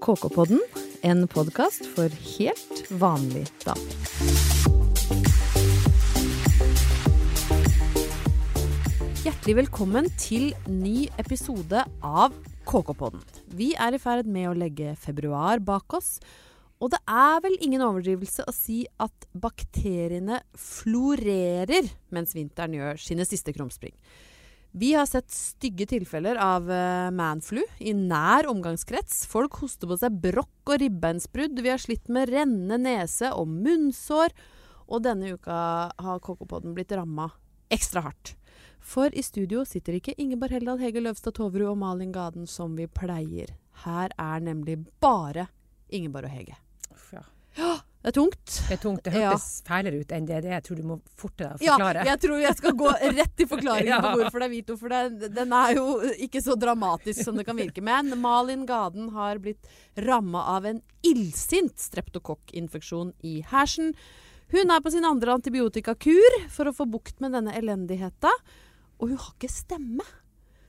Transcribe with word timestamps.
KK-podden, 0.00 0.60
en 1.04 1.26
podkast 1.28 1.84
for 1.92 2.08
helt 2.08 2.78
vanlig 2.88 3.42
damer. 3.60 3.96
Hjertelig 9.20 9.56
velkommen 9.58 10.08
til 10.16 10.54
ny 10.72 11.10
episode 11.20 11.84
av 12.00 12.32
KK-podden. 12.64 13.20
Vi 13.52 13.74
er 13.76 13.92
i 13.92 14.00
ferd 14.00 14.24
med 14.24 14.48
å 14.48 14.56
legge 14.56 14.94
februar 15.04 15.60
bak 15.60 15.92
oss. 16.00 16.14
Og 16.80 16.94
det 16.94 17.02
er 17.04 17.44
vel 17.44 17.58
ingen 17.60 17.84
overdrivelse 17.84 18.48
å 18.48 18.56
si 18.56 18.86
at 19.04 19.28
bakteriene 19.36 20.40
florerer 20.56 21.92
mens 22.08 22.32
vinteren 22.32 22.80
gjør 22.80 23.04
sine 23.04 23.28
siste 23.28 23.52
krumspring. 23.52 23.92
Vi 24.72 24.92
har 24.94 25.06
sett 25.06 25.30
stygge 25.34 25.86
tilfeller 25.90 26.38
av 26.38 26.68
uh, 26.70 27.10
manflu 27.10 27.64
i 27.78 27.94
nær 27.96 28.46
omgangskrets. 28.50 29.24
Folk 29.26 29.58
hoster 29.64 29.90
på 29.90 29.98
seg 29.98 30.20
brokk 30.22 30.70
og 30.70 30.78
ribbeinsbrudd. 30.84 31.58
Vi 31.58 31.72
har 31.72 31.82
slitt 31.82 32.06
med 32.12 32.30
rennende 32.30 32.78
nese 32.78 33.32
og 33.34 33.50
munnsår. 33.50 34.34
Og 34.90 35.02
denne 35.02 35.34
uka 35.34 35.56
har 35.90 36.22
KK-podden 36.22 36.76
blitt 36.76 36.94
ramma 36.94 37.32
ekstra 37.70 38.04
hardt. 38.06 38.36
For 38.80 39.10
i 39.10 39.22
studio 39.26 39.64
sitter 39.68 39.98
ikke 39.98 40.16
Ingeborg 40.22 40.54
Heldal, 40.56 40.80
Hege 40.80 41.02
Løvstad 41.02 41.36
Toverud 41.36 41.74
og 41.74 41.78
Malin 41.82 42.14
Gaden 42.14 42.46
som 42.48 42.78
vi 42.78 42.86
pleier. 42.86 43.52
Her 43.84 44.14
er 44.18 44.42
nemlig 44.42 44.80
bare 45.02 45.50
Ingeborg 45.90 46.30
og 46.30 46.36
Hege. 46.38 46.58
Uff, 46.94 47.12
ja. 47.18 47.26
Ja, 48.02 48.08
det 48.08 48.16
er 48.16 48.16
tungt. 48.16 48.46
Det 48.68 48.72
er 48.72 48.80
tungt. 48.80 49.02
Det 49.04 49.12
Ja. 49.12 49.34
fælere 49.36 50.00
ut 50.00 50.12
enn 50.16 50.24
det 50.24 50.36
er. 50.38 50.46
Jeg 50.56 50.62
tror 50.64 50.76
du 50.76 50.82
må 50.88 51.00
forte 51.20 51.36
deg 51.44 51.52
å 51.52 51.58
Ja, 51.60 51.74
forklare. 51.76 52.04
jeg 52.06 52.20
tror 52.22 52.40
jeg 52.40 52.56
skal 52.56 52.72
gå 52.72 52.92
rett 53.18 53.40
i 53.40 53.44
forklaringen 53.44 53.86
Ja. 53.92 54.00
på 54.00 54.12
hvorfor 54.16 54.38
det 54.40 54.46
er 54.46 54.48
Vito. 54.54 54.76
For 54.80 54.88
det, 54.88 55.34
den 55.34 55.52
er 55.52 55.74
jo 55.74 55.84
ikke 56.16 56.40
så 56.40 56.56
dramatisk 56.58 57.22
som 57.24 57.36
det 57.36 57.44
kan 57.44 57.56
virke. 57.60 57.82
Men 57.82 58.08
Malin 58.18 58.64
Gaden 58.66 59.10
har 59.12 59.36
blitt 59.38 59.68
ramma 59.98 60.46
av 60.56 60.64
en 60.64 60.80
illsint 61.04 61.76
streptokokkinfeksjon 61.76 63.12
i 63.22 63.42
hersen. 63.42 63.92
Hun 64.50 64.70
er 64.70 64.80
på 64.80 64.90
sin 64.90 65.04
andre 65.04 65.36
antibiotikakur 65.36 66.48
for 66.48 66.64
å 66.70 66.74
få 66.74 66.88
bukt 66.90 67.20
med 67.20 67.32
denne 67.36 67.52
elendigheta. 67.54 68.32
Og 68.98 69.08
hun 69.12 69.16
har 69.18 69.32
ikke 69.38 69.50
stemme. 69.52 70.02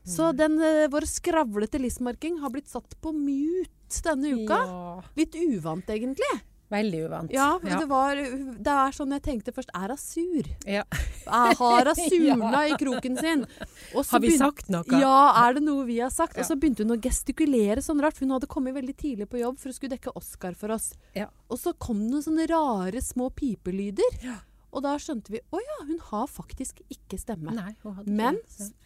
Så 0.05 0.35
den, 0.35 0.59
eh, 0.61 0.87
vår 0.87 1.05
skravlete 1.05 1.79
listmarking 1.79 2.39
har 2.41 2.49
blitt 2.49 2.67
satt 2.67 2.95
på 3.01 3.13
mute 3.13 4.01
denne 4.03 4.33
uka. 4.45 4.57
Ja. 4.67 5.01
Litt 5.15 5.31
uvant, 5.35 5.85
egentlig. 5.87 6.41
Veldig 6.71 6.99
uvant. 7.09 7.31
Ja, 7.35 7.47
men 7.61 7.77
Det, 7.81 7.87
var, 7.89 8.15
det 8.15 8.73
er 8.73 8.93
sånn 8.95 9.11
jeg 9.17 9.23
tenkte 9.25 9.51
først. 9.55 9.71
Er 9.75 9.91
hun 9.91 9.99
sur? 9.99 10.47
Ja. 10.65 10.83
Jeg 11.25 11.57
Har 11.59 11.89
hun 11.91 12.01
surna 12.11 12.61
i 12.71 12.77
kroken 12.79 13.17
sin? 13.19 13.45
Har 13.93 14.19
vi 14.23 14.29
begyn- 14.29 14.39
sagt 14.45 14.69
noe? 14.71 14.99
Ja, 15.01 15.17
er 15.43 15.57
det 15.59 15.63
noe 15.65 15.83
vi 15.89 15.99
har 15.99 16.13
sagt? 16.15 16.37
Ja. 16.39 16.45
Og 16.45 16.47
så 16.49 16.55
begynte 16.59 16.85
hun 16.87 16.95
å 16.95 16.99
gestikulere 17.03 17.83
sånn 17.83 17.99
rart, 18.01 18.15
for 18.15 18.25
hun 18.25 18.37
hadde 18.37 18.47
kommet 18.51 18.77
veldig 18.77 18.95
tidlig 18.97 19.27
på 19.31 19.41
jobb 19.43 19.59
for 19.59 19.73
å 19.73 19.75
skulle 19.75 19.97
dekke 19.97 20.15
Oscar 20.15 20.55
for 20.55 20.71
oss. 20.77 20.93
Ja. 21.17 21.27
Og 21.51 21.59
så 21.59 21.75
kom 21.77 21.99
det 22.05 22.13
noen 22.15 22.25
sånne 22.29 22.47
rare 22.51 23.03
små 23.03 23.27
pipelyder. 23.35 24.17
Ja. 24.23 24.39
Og 24.71 24.85
da 24.85 24.93
skjønte 25.03 25.33
vi 25.33 25.41
å 25.51 25.59
ja, 25.59 25.77
hun 25.89 25.97
har 26.13 26.29
faktisk 26.31 26.77
ikke 26.87 27.17
stemme. 27.19 27.51
Nei, 27.51 27.73
Men 28.07 28.37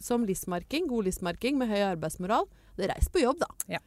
som 0.02 0.26
listmarking, 0.26 0.88
god 0.90 1.06
listmarking 1.12 1.60
med 1.62 1.70
høy 1.70 1.84
arbeidsmoral, 1.92 2.48
det 2.78 2.90
reiste 2.92 3.12
på 3.16 3.22
jobb, 3.24 3.40
da. 3.40 3.48
Ja. 3.78 3.80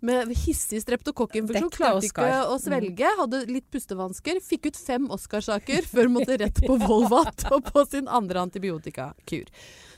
Med 0.00 0.32
hissig 0.44 0.82
streptokokkinfeksjon. 0.82 1.70
Klarte 1.74 2.08
ikke 2.08 2.30
å 2.50 2.58
svelge. 2.62 3.12
Hadde 3.18 3.44
litt 3.50 3.68
pustevansker. 3.70 4.40
Fikk 4.44 4.66
ut 4.72 4.76
fem 4.76 5.06
Oscarsaker 5.14 5.86
før 5.88 6.10
måtte 6.12 6.36
rett 6.42 6.60
på 6.66 6.76
Volvat 6.82 7.46
og 7.52 7.64
på 7.70 7.84
sin 7.88 8.08
andre 8.10 8.42
antibiotikakur. 8.48 9.48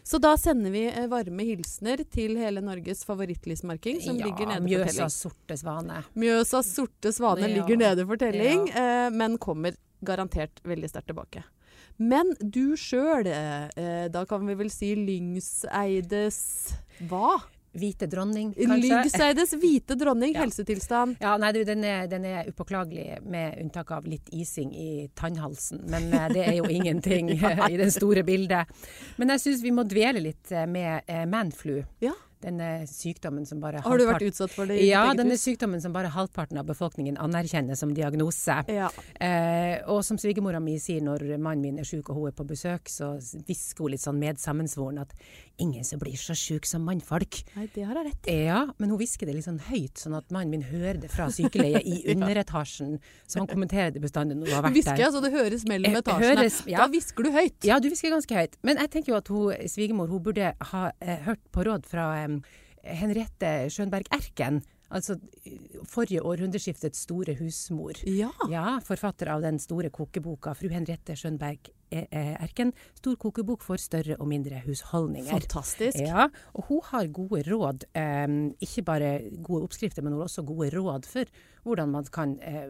Så 0.04 0.18
da 0.20 0.34
sender 0.36 0.68
vi 0.74 0.82
eh, 0.90 1.06
varme 1.08 1.46
hilsener 1.48 2.02
til 2.12 2.36
hele 2.36 2.60
Norges 2.60 3.06
favorittlistmarking, 3.08 4.02
som 4.04 4.18
ja, 4.20 4.26
ligger 4.28 4.50
nede 4.50 4.60
for 4.60 4.68
telling. 4.68 4.90
Mjøsas 4.92 5.16
sorte 5.24 5.56
svane. 5.56 6.02
Mjøsas 6.20 6.74
sorte 6.76 7.12
svane 7.16 7.48
Ja. 7.48 7.54
ligger 7.56 7.80
nede 7.80 8.04
for 8.06 8.20
telling, 8.20 8.68
eh, 8.68 9.08
men 9.16 9.38
kommer 9.40 9.72
garantert 10.04 10.60
veldig 10.68 10.90
sterkt 10.92 11.08
tilbake. 11.08 11.44
Men 11.96 12.34
du 12.42 12.74
sjøl, 12.76 13.24
eh, 13.32 14.08
da 14.12 14.24
kan 14.28 14.44
vi 14.44 14.54
vel 14.58 14.68
si 14.68 14.92
Lyngseides 14.98 16.38
Hva? 17.08 17.38
Hvite 17.74 18.06
dronning, 18.10 18.52
kanskje? 18.54 18.90
Lyngseides 18.90 19.54
hvite 19.60 19.96
dronning, 19.98 20.34
Ja. 20.36 20.44
helsetilstand. 20.44 21.16
Ja, 21.20 21.36
nei, 21.42 21.52
du, 21.56 21.62
den, 21.66 21.82
er, 21.84 22.06
den 22.10 22.24
er 22.30 22.50
upåklagelig, 22.50 23.20
med 23.26 23.58
unntak 23.62 23.90
av 23.96 24.06
litt 24.06 24.28
ising 24.34 24.70
i 24.74 25.08
tannhalsen. 25.18 25.82
Men 25.90 26.10
eh, 26.14 26.28
det 26.34 26.44
er 26.48 26.54
jo 26.60 26.68
ingenting 26.78 27.32
eh, 27.36 27.64
i 27.74 27.80
det 27.80 27.90
store 27.94 28.22
bildet. 28.26 28.70
Men 29.18 29.34
jeg 29.34 29.46
syns 29.48 29.64
vi 29.66 29.74
må 29.74 29.82
dvele 29.90 30.22
litt 30.22 30.52
eh, 30.54 30.66
med 30.70 31.02
eh, 31.10 31.26
manflu. 31.26 31.80
Ja. 32.04 32.14
Denne 32.44 32.82
sykdommen 32.84 33.46
som 33.48 33.56
bare 33.62 33.80
Har 33.80 33.96
du 33.96 34.02
vært 34.04 34.20
utsatt 34.26 34.52
for 34.52 34.68
det? 34.68 34.74
Ja, 34.84 35.06
denne 35.16 35.38
sykdommen 35.40 35.80
som 35.80 35.94
bare 35.94 36.10
halvparten 36.12 36.58
av 36.60 36.66
befolkningen 36.68 37.16
anerkjenner 37.16 37.72
som 37.80 37.94
diagnose. 37.96 38.58
Ja. 38.68 38.90
Eh, 39.16 39.78
og 39.88 40.02
som 40.04 40.18
svigermora 40.20 40.60
mi 40.60 40.74
sier 40.82 41.00
når 41.06 41.24
mannen 41.38 41.62
min 41.64 41.80
er 41.80 41.88
syk 41.88 42.10
og 42.12 42.18
hun 42.18 42.28
er 42.28 42.36
på 42.36 42.44
besøk, 42.50 42.92
så 42.92 43.14
hvisker 43.16 43.86
hun 43.86 43.94
litt 43.94 44.04
sånn 44.04 44.20
medsammensvoren 44.20 45.00
at 45.06 45.16
ingen 45.58 45.84
som 45.84 45.98
blir 46.02 46.16
så 46.18 46.34
syk 46.34 46.66
som 46.66 46.82
mannfolk. 46.86 47.42
Nei, 47.56 47.68
det 47.74 47.84
har 47.86 47.94
hun 47.98 48.06
rett 48.08 48.26
i. 48.30 48.36
Ja, 48.48 48.60
men 48.78 48.90
hun 48.90 48.98
hvisker 48.98 49.26
det 49.28 49.36
litt 49.36 49.46
sånn 49.46 49.60
høyt, 49.68 49.96
sånn 50.02 50.16
at 50.18 50.30
mannen 50.34 50.50
min 50.50 50.62
hører 50.66 50.98
det 51.02 51.10
fra 51.12 51.28
sykeleiet 51.30 51.86
i 51.86 52.00
underetasjen. 52.14 52.98
Så 53.26 53.38
han 53.42 53.46
kommenterer 53.50 53.90
det 53.94 54.02
bestandig 54.02 54.36
når 54.40 54.50
hun 54.50 54.54
har 54.58 54.66
vært 54.66 54.76
Hvisker 54.78 54.90
der. 54.90 54.98
Hvisker, 54.98 55.10
altså 55.12 55.22
det 55.22 55.32
høres 55.38 55.64
mellom 55.70 55.92
Eh, 55.94 55.98
etasjene. 56.02 56.34
høres, 56.42 56.60
ja. 56.66 56.78
Da 56.82 56.88
hvisker 56.90 57.22
du 57.22 57.30
høyt. 57.36 57.58
Ja, 57.70 57.78
du 57.80 57.88
hvisker 57.92 58.10
ganske 58.16 58.34
høyt. 58.42 58.58
Men 58.66 58.82
jeg 58.82 58.90
tenker 58.96 59.14
jo 59.14 59.18
at 59.22 59.28
hun, 59.28 59.52
svigermor 59.70 60.08
hun 60.10 60.22
burde 60.26 60.52
ha 60.72 60.84
eh, 61.00 61.18
hørt 61.28 61.42
på 61.54 61.64
råd 61.70 61.86
fra 61.86 62.10
eh, 62.24 62.38
Henriette 62.84 63.68
Schönberg 63.72 64.10
Erken. 64.12 64.62
Altså 64.94 65.16
eh, 65.46 65.56
forrige 65.90 66.20
århundreskiftets 66.22 67.00
store 67.06 67.34
husmor. 67.38 67.96
Ja. 68.06 68.28
Ja, 68.52 68.78
forfatter 68.84 69.30
av 69.32 69.42
den 69.42 69.58
store 69.58 69.90
kokeboka 69.90 70.52
'Fru 70.54 70.68
Henriette 70.70 71.16
Schönberg 71.16 71.58
eh, 71.66 71.83
Erken'. 71.94 72.72
Stor 72.98 73.16
kokebok 73.20 73.62
for 73.62 73.80
større 73.80 74.18
og 74.18 74.28
mindre 74.28 74.60
husholdninger. 74.66 75.30
Fantastisk. 75.30 75.98
Ja, 76.00 76.28
og 76.54 76.68
hun 76.68 76.80
har 76.90 77.10
gode 77.14 77.42
råd. 77.48 77.88
Eh, 77.94 78.28
ikke 78.60 78.82
bare 78.82 79.10
gode 79.42 79.68
oppskrifter, 79.68 80.02
men 80.02 80.12
hun 80.12 80.22
har 80.22 80.30
også 80.30 80.46
gode 80.46 80.70
råd 80.74 81.08
for 81.10 81.24
hvordan 81.64 81.88
man 81.88 82.04
kan 82.12 82.36
eh, 82.44 82.68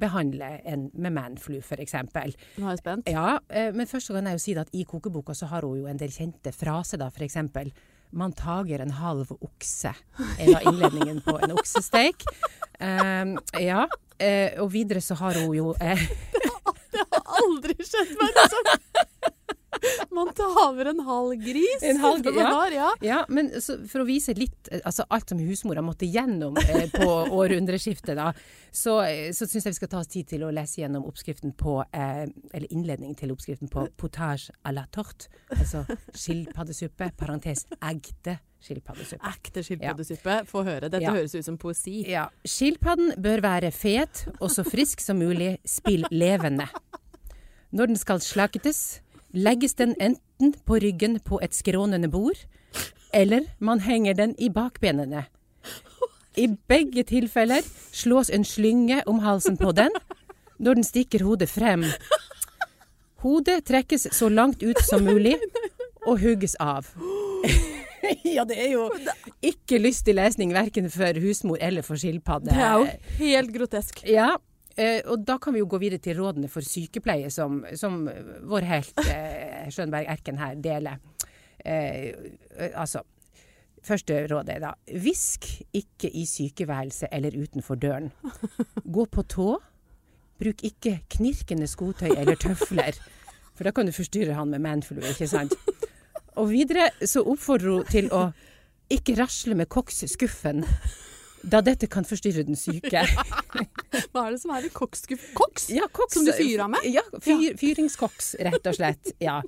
behandle 0.00 0.48
en 0.64 0.90
med 0.94 1.12
manflu, 1.12 1.58
f.eks. 1.60 1.94
Nå 1.94 2.64
er 2.64 2.70
jeg 2.70 2.82
spent. 2.82 3.08
Ja, 3.12 3.38
eh, 3.50 3.72
men 3.76 3.86
først 3.86 4.12
kan 4.14 4.26
jeg 4.26 4.38
jo 4.38 4.44
si 4.46 4.56
at 4.56 4.72
i 4.72 4.84
kokeboka 4.88 5.36
så 5.36 5.50
har 5.50 5.66
hun 5.66 5.82
jo 5.82 5.88
en 5.90 6.00
del 6.00 6.12
kjente 6.14 6.52
fraser, 6.56 6.98
da. 6.98 7.10
Eksempel 7.20 7.72
'man 8.12 8.32
tager 8.32 8.82
en 8.82 8.90
halv 8.90 9.30
okse', 9.40 9.94
er 10.38 10.46
da 10.52 10.60
innledningen 10.66 11.20
på 11.22 11.38
en 11.38 11.52
oksesteik. 11.54 12.24
Um, 12.80 13.36
ja, 13.70 13.86
eh, 14.18 14.60
og 14.60 14.72
videre 14.72 15.00
så 15.00 15.14
har 15.14 15.38
hun 15.38 15.54
jo 15.54 15.74
eh, 15.80 16.00
aldri 17.44 17.76
skjedd 17.78 18.16
meg! 18.20 18.40
Liksom. 18.40 19.38
Man 20.10 20.32
taver 20.34 20.84
en 20.90 21.00
halv 21.00 21.34
gris. 21.34 21.82
En 21.82 21.96
halv 21.96 22.26
ja. 22.26 22.46
har, 22.46 22.70
ja. 22.70 22.90
Ja, 23.00 23.20
men 23.28 23.50
så 23.62 23.78
for 23.88 24.02
å 24.02 24.08
vise 24.08 24.34
litt 24.36 24.68
eh, 24.72 24.82
altså 24.84 25.06
alt 25.08 25.30
som 25.32 25.40
husmora 25.40 25.82
måtte 25.84 26.08
gjennom 26.10 26.58
eh, 26.60 26.90
på 26.92 27.06
århundreskiftet, 27.40 28.16
da, 28.18 28.32
så, 28.70 28.98
eh, 29.06 29.30
så 29.32 29.46
syns 29.46 29.66
jeg 29.68 29.76
vi 29.76 29.78
skal 29.80 29.92
ta 29.94 30.02
oss 30.02 30.10
tid 30.12 30.28
til 30.34 30.44
å 30.44 30.50
lese 30.54 30.82
gjennom 30.82 31.06
oppskriften 31.08 31.54
på 31.58 31.78
eh, 31.86 32.26
Eller 32.52 32.68
innledningen 32.68 33.16
til 33.16 33.32
oppskriften 33.32 33.70
på 33.72 33.86
potage 33.96 34.50
à 34.66 34.74
la 34.74 34.84
torte. 34.92 35.30
Altså 35.56 35.84
skilpaddesuppe, 36.12 37.12
parentes 37.16 37.64
ekte 37.80 38.40
skilpaddesuppe. 38.60 39.24
Ekte 39.30 39.62
skilpaddesuppe. 39.64 40.34
Få 40.50 40.64
høre. 40.66 40.90
Dette 40.90 41.06
Ja. 41.06 41.14
høres 41.16 41.34
ut 41.34 41.46
som 41.46 41.56
poesi. 41.58 42.02
Ja. 42.10 42.28
Skilpadden 42.44 43.14
bør 43.16 43.40
være 43.46 43.70
fet 43.72 44.26
og 44.38 44.50
så 44.52 44.66
frisk 44.66 45.00
som 45.00 45.16
mulig, 45.22 45.56
spill 45.64 46.04
levende. 46.12 46.68
Når 47.70 47.86
den 47.86 47.96
skal 47.96 48.20
slaktes, 48.20 49.00
legges 49.30 49.76
den 49.78 49.94
enten 50.00 50.54
på 50.66 50.80
ryggen 50.82 51.20
på 51.22 51.38
et 51.42 51.54
skrånende 51.54 52.10
bord, 52.10 52.38
eller 53.14 53.46
man 53.58 53.80
henger 53.80 54.14
den 54.14 54.34
i 54.38 54.48
bakbenene. 54.50 55.24
I 56.36 56.46
begge 56.68 57.02
tilfeller 57.06 57.62
slås 57.92 58.30
en 58.30 58.44
slynge 58.44 59.02
om 59.06 59.18
halsen 59.18 59.58
på 59.58 59.72
den 59.72 59.94
når 60.58 60.80
den 60.80 60.84
stikker 60.84 61.24
hodet 61.24 61.48
frem. 61.50 61.84
Hodet 63.22 63.64
trekkes 63.68 64.08
så 64.16 64.28
langt 64.28 64.62
ut 64.62 64.78
som 64.88 65.04
mulig 65.04 65.36
og 66.06 66.20
hugges 66.20 66.54
av. 66.60 66.86
ja, 68.36 68.44
det 68.44 68.58
er 68.58 68.70
jo 68.74 68.86
ikke 69.44 69.80
lystig 69.80 70.14
lesning 70.16 70.54
verken 70.56 70.90
for 70.92 71.18
husmor 71.22 71.60
eller 71.60 71.86
for 71.86 72.00
skilpadde. 72.00 72.50
Det 72.50 72.62
er 72.62 72.78
jo 72.78 72.86
helt 73.20 73.52
grotesk. 73.56 74.02
Ja, 74.08 74.34
og 75.06 75.24
da 75.26 75.36
kan 75.42 75.54
vi 75.54 75.60
jo 75.62 75.68
gå 75.70 75.80
videre 75.82 76.02
til 76.02 76.18
rådene 76.20 76.48
for 76.48 76.64
sykepleie, 76.64 77.30
som, 77.32 77.62
som 77.76 78.02
vår 78.48 78.66
helt 78.68 79.00
eh, 79.06 79.66
Skjønberg 79.72 80.08
Erken 80.08 80.40
her 80.40 80.54
deler. 80.60 81.00
Eh, 81.64 82.12
altså, 82.74 83.02
første 83.84 84.22
rådet 84.30 84.56
er 84.56 84.62
da 84.64 84.72
hvisk 85.02 85.48
ikke 85.76 86.10
i 86.12 86.24
sykeværelset 86.28 87.10
eller 87.12 87.36
utenfor 87.36 87.80
døren. 87.80 88.10
Gå 88.84 89.06
på 89.12 89.26
tå. 89.28 89.50
Bruk 90.40 90.64
ikke 90.64 91.02
knirkende 91.12 91.68
skotøy 91.68 92.14
eller 92.14 92.38
tøfler, 92.40 92.96
for 93.52 93.68
da 93.68 93.74
kan 93.76 93.84
du 93.84 93.92
forstyrre 93.92 94.38
han 94.38 94.48
med 94.48 94.62
manflue, 94.64 95.04
ikke 95.12 95.28
sant? 95.28 95.52
Og 96.40 96.48
videre 96.48 96.86
så 97.04 97.20
oppfordrer 97.28 97.74
hun 97.74 97.90
til 97.90 98.08
å 98.16 98.30
ikke 98.90 99.18
rasle 99.18 99.54
med 99.58 99.68
koksskuffen. 99.68 100.64
Da 101.42 101.60
dette 101.64 101.88
kan 101.90 102.04
forstyrre 102.04 102.44
den 102.46 102.58
syke. 102.58 103.04
Hva 104.12 104.26
er 104.26 104.34
det 104.34 104.40
som 104.42 104.52
er 104.54 104.66
i 104.66 104.72
koksskuff? 104.74 105.30
Koks? 105.38 105.70
Ja, 105.74 105.88
koks, 105.92 106.18
Som 106.18 106.26
du 106.28 106.32
fyrer 106.36 106.68
med? 106.70 106.84
Ja, 106.90 107.04
fyr, 107.22 107.56
fyringskoks, 107.60 108.34
rett 108.44 108.66
og 108.66 108.76
slett. 108.76 109.14
Ja. 109.22 109.40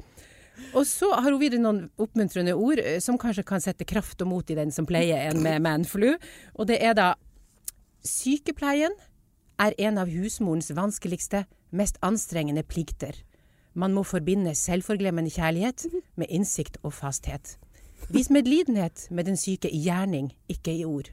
Og 0.76 0.86
så 0.88 1.10
har 1.12 1.30
hun 1.30 1.40
videre 1.40 1.62
noen 1.62 1.86
oppmuntrende 2.00 2.54
ord 2.54 2.80
eh, 2.80 2.98
som 3.02 3.18
kanskje 3.20 3.44
kan 3.48 3.62
sette 3.64 3.86
kraft 3.88 4.22
og 4.24 4.30
mot 4.30 4.50
i 4.52 4.56
den 4.56 4.72
som 4.74 4.86
pleier 4.88 5.30
en 5.30 5.42
med 5.44 5.64
manflu. 5.64 6.14
Og 6.54 6.68
det 6.70 6.78
er 6.84 6.96
da 6.98 7.12
Sykepleien 8.02 8.94
er 9.62 9.76
en 9.78 10.00
av 10.02 10.10
husmorens 10.10 10.72
vanskeligste, 10.74 11.44
mest 11.70 12.00
anstrengende 12.02 12.64
plikter. 12.66 13.14
Man 13.78 13.94
må 13.96 14.02
forbinde 14.04 14.56
selvforglemmende 14.58 15.32
kjærlighet 15.32 15.86
med 16.20 16.28
innsikt 16.28 16.80
og 16.82 16.92
fasthet. 16.96 17.56
Vis 18.12 18.28
medlidenhet 18.28 19.06
med 19.10 19.30
den 19.30 19.38
syke 19.38 19.70
i 19.70 19.78
gjerning, 19.84 20.32
ikke 20.50 20.74
i 20.74 20.84
ord. 20.84 21.08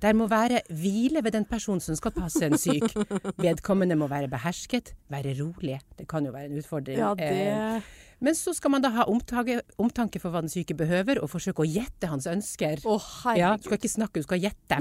Der 0.00 0.16
må 0.16 0.26
være 0.30 0.62
hvile 0.72 1.20
ved 1.24 1.34
den 1.36 1.44
personen 1.44 1.82
som 1.84 1.96
skal 1.98 2.14
passe 2.16 2.46
en 2.46 2.56
syk. 2.58 2.94
Vedkommende 3.40 3.98
må 4.00 4.08
være 4.08 4.30
behersket, 4.32 4.94
være 5.12 5.34
rolig. 5.42 5.76
Det 5.98 6.08
kan 6.08 6.24
jo 6.24 6.32
være 6.32 6.48
en 6.48 6.60
utfordring. 6.60 6.98
Ja, 6.98 7.12
Eh, 7.20 7.80
det 7.80 7.82
Men 8.20 8.34
så 8.36 8.52
skal 8.56 8.70
man 8.70 8.82
da 8.84 8.90
ha 8.92 9.04
omtanke, 9.08 9.60
omtanke 9.80 10.20
for 10.20 10.32
hva 10.32 10.40
den 10.44 10.52
syke 10.52 10.74
behøver, 10.76 11.20
og 11.22 11.30
forsøke 11.32 11.64
å 11.64 11.68
gjette 11.68 12.08
hans 12.08 12.26
ønsker. 12.28 12.82
Å, 12.84 12.98
Ja, 13.36 13.54
du 13.56 13.68
skal 13.68 13.78
ikke 13.78 13.92
snakke, 13.92 14.20
du 14.20 14.28
skal 14.28 14.40
gjette. 14.40 14.80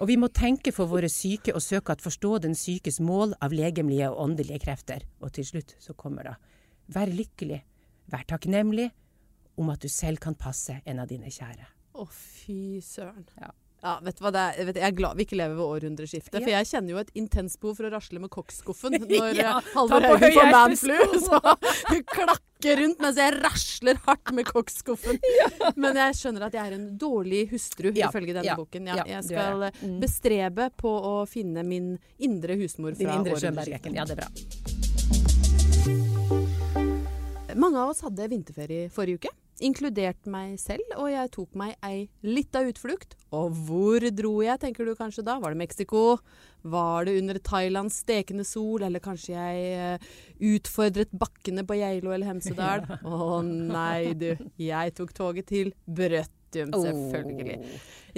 Og 0.00 0.08
vi 0.08 0.16
må 0.16 0.28
tenke 0.32 0.72
for 0.72 0.88
våre 0.90 1.08
syke 1.12 1.52
og 1.54 1.62
søke 1.62 1.92
at 1.92 2.00
forstå 2.02 2.38
den 2.42 2.56
sykes 2.58 2.98
mål 3.00 3.34
av 3.44 3.52
legemlige 3.52 4.08
og 4.10 4.24
åndelige 4.24 4.64
krefter. 4.64 5.04
Og 5.20 5.32
til 5.36 5.44
slutt 5.44 5.76
så 5.78 5.94
kommer 5.94 6.24
da 6.26 6.34
vær 6.92 7.12
lykkelig, 7.12 7.60
vær 8.10 8.24
takknemlig 8.28 8.88
om 9.60 9.68
at 9.70 9.84
du 9.84 9.88
selv 9.92 10.18
kan 10.18 10.34
passe 10.34 10.80
en 10.84 10.98
av 10.98 11.08
dine 11.12 11.30
kjære. 11.30 11.68
Å, 11.94 12.06
fy 12.08 12.80
søren. 12.84 13.28
Ja. 13.38 13.52
Ja, 13.82 13.96
vet 13.98 14.14
du 14.14 14.22
hva 14.22 14.30
det 14.30 14.38
er? 14.38 14.66
Vet 14.68 14.76
jeg 14.78 14.86
er 14.86 14.94
glad 14.94 15.18
vi 15.18 15.24
ikke 15.26 15.34
lever 15.40 15.56
ved 15.58 15.66
århundreskiftet. 15.66 16.36
For 16.38 16.50
jeg 16.52 16.66
kjenner 16.70 16.92
jo 16.92 16.98
et 17.00 17.08
intenst 17.18 17.58
behov 17.58 17.80
for 17.80 17.88
å 17.88 17.90
rasle 17.90 18.20
med 18.22 18.30
koksskuffen 18.30 18.94
når 19.00 19.10
Ja, 19.10 19.24
ja, 19.40 19.54
Halvor 19.72 20.06
Haugen 20.06 20.34
får 20.36 20.50
manflu. 20.54 20.98
Så 21.26 21.40
klakker 22.12 22.78
rundt 22.78 23.02
mens 23.02 23.18
jeg 23.18 23.34
rasler 23.40 23.98
hardt 24.06 24.30
med 24.38 24.46
koksskuffen. 24.46 25.18
Men 25.82 25.98
jeg 25.98 26.14
skjønner 26.20 26.46
at 26.46 26.54
jeg 26.54 26.62
er 26.62 26.74
en 26.78 26.86
dårlig 26.94 27.42
hustru 27.50 27.90
Ja, 27.90 28.06
ifølge 28.06 28.36
denne 28.38 28.52
ja, 28.52 28.56
boken. 28.60 28.86
Ja, 28.86 29.02
ja, 29.02 29.06
jeg 29.16 29.32
skal. 29.32 29.66
Mm. 29.82 29.98
bestrebe 30.04 30.70
på 30.78 30.94
å 31.10 31.26
finne 31.26 31.66
min 31.66 31.98
indre 32.22 32.54
husmor 32.62 32.94
Din 32.94 33.10
fra 33.10 33.18
indre 33.18 33.34
århundreskiftet. 33.34 33.98
Ja, 33.98 34.06
det 34.06 34.14
er 34.14 34.22
bra. 34.22 34.30
Mange 37.58 37.82
av 37.82 37.90
oss 37.90 38.06
hadde 38.06 38.30
vinterferie 38.30 38.86
forrige 38.94 39.18
uke, 39.18 39.34
inkludert 39.60 40.28
meg 40.30 40.56
selv, 40.60 40.84
og 40.96 41.10
jeg 41.12 41.30
tok 41.34 41.58
meg 41.58 41.76
ei 41.84 42.06
lita 42.24 42.62
utflukt. 42.66 43.16
Og 43.36 43.52
hvor 43.66 44.04
dro 44.12 44.34
jeg, 44.44 44.60
tenker 44.62 44.88
du 44.88 44.94
kanskje 44.98 45.24
da? 45.26 45.38
Var 45.42 45.54
det 45.54 45.62
Mexico? 45.62 46.02
Var 46.62 47.08
det 47.08 47.16
under 47.20 47.40
Thailands 47.42 48.02
stekende 48.04 48.44
sol? 48.46 48.84
Eller 48.86 49.02
kanskje 49.02 49.34
jeg 49.34 49.72
eh, 49.78 50.12
utfordret 50.52 51.12
bakkene 51.12 51.64
på 51.68 51.78
Geilo 51.80 52.12
eller 52.14 52.28
Hemsedal? 52.28 52.86
Å 53.02 53.42
nei, 53.46 54.12
du. 54.18 54.30
Jeg 54.60 54.94
tok 54.98 55.16
toget 55.16 55.50
til 55.52 55.74
Brøtt. 55.86 56.38
selvfølgelig. 56.52 57.54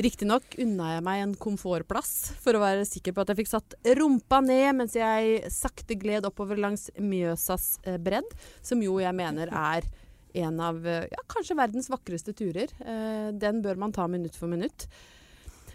Riktignok 0.02 0.56
unna 0.58 0.96
jeg 0.96 1.02
meg 1.06 1.20
en 1.22 1.34
komfortplass 1.38 2.32
for 2.42 2.58
å 2.58 2.62
være 2.64 2.82
sikker 2.88 3.14
på 3.14 3.22
at 3.22 3.30
jeg 3.30 3.38
fikk 3.44 3.50
satt 3.52 3.76
rumpa 3.94 4.40
ned 4.42 4.80
mens 4.80 4.96
jeg 4.98 5.52
sakte 5.54 5.94
gled 5.94 6.26
oppover 6.26 6.58
langs 6.58 6.88
Mjøsas 6.98 7.76
eh, 7.86 8.00
bredd, 8.02 8.26
som 8.58 8.82
jo 8.82 8.98
jeg 8.98 9.14
mener 9.14 9.54
er 9.74 9.86
en 10.34 10.60
av 10.62 10.84
eh, 10.86 11.06
ja, 11.10 11.24
kanskje 11.30 11.56
verdens 11.58 11.90
vakreste 11.92 12.34
turer. 12.36 12.70
Eh, 12.84 13.30
den 13.32 13.62
bør 13.64 13.80
man 13.80 13.94
ta 13.94 14.06
minutt 14.10 14.36
for 14.38 14.50
minutt. 14.50 14.86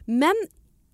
Men 0.05 0.35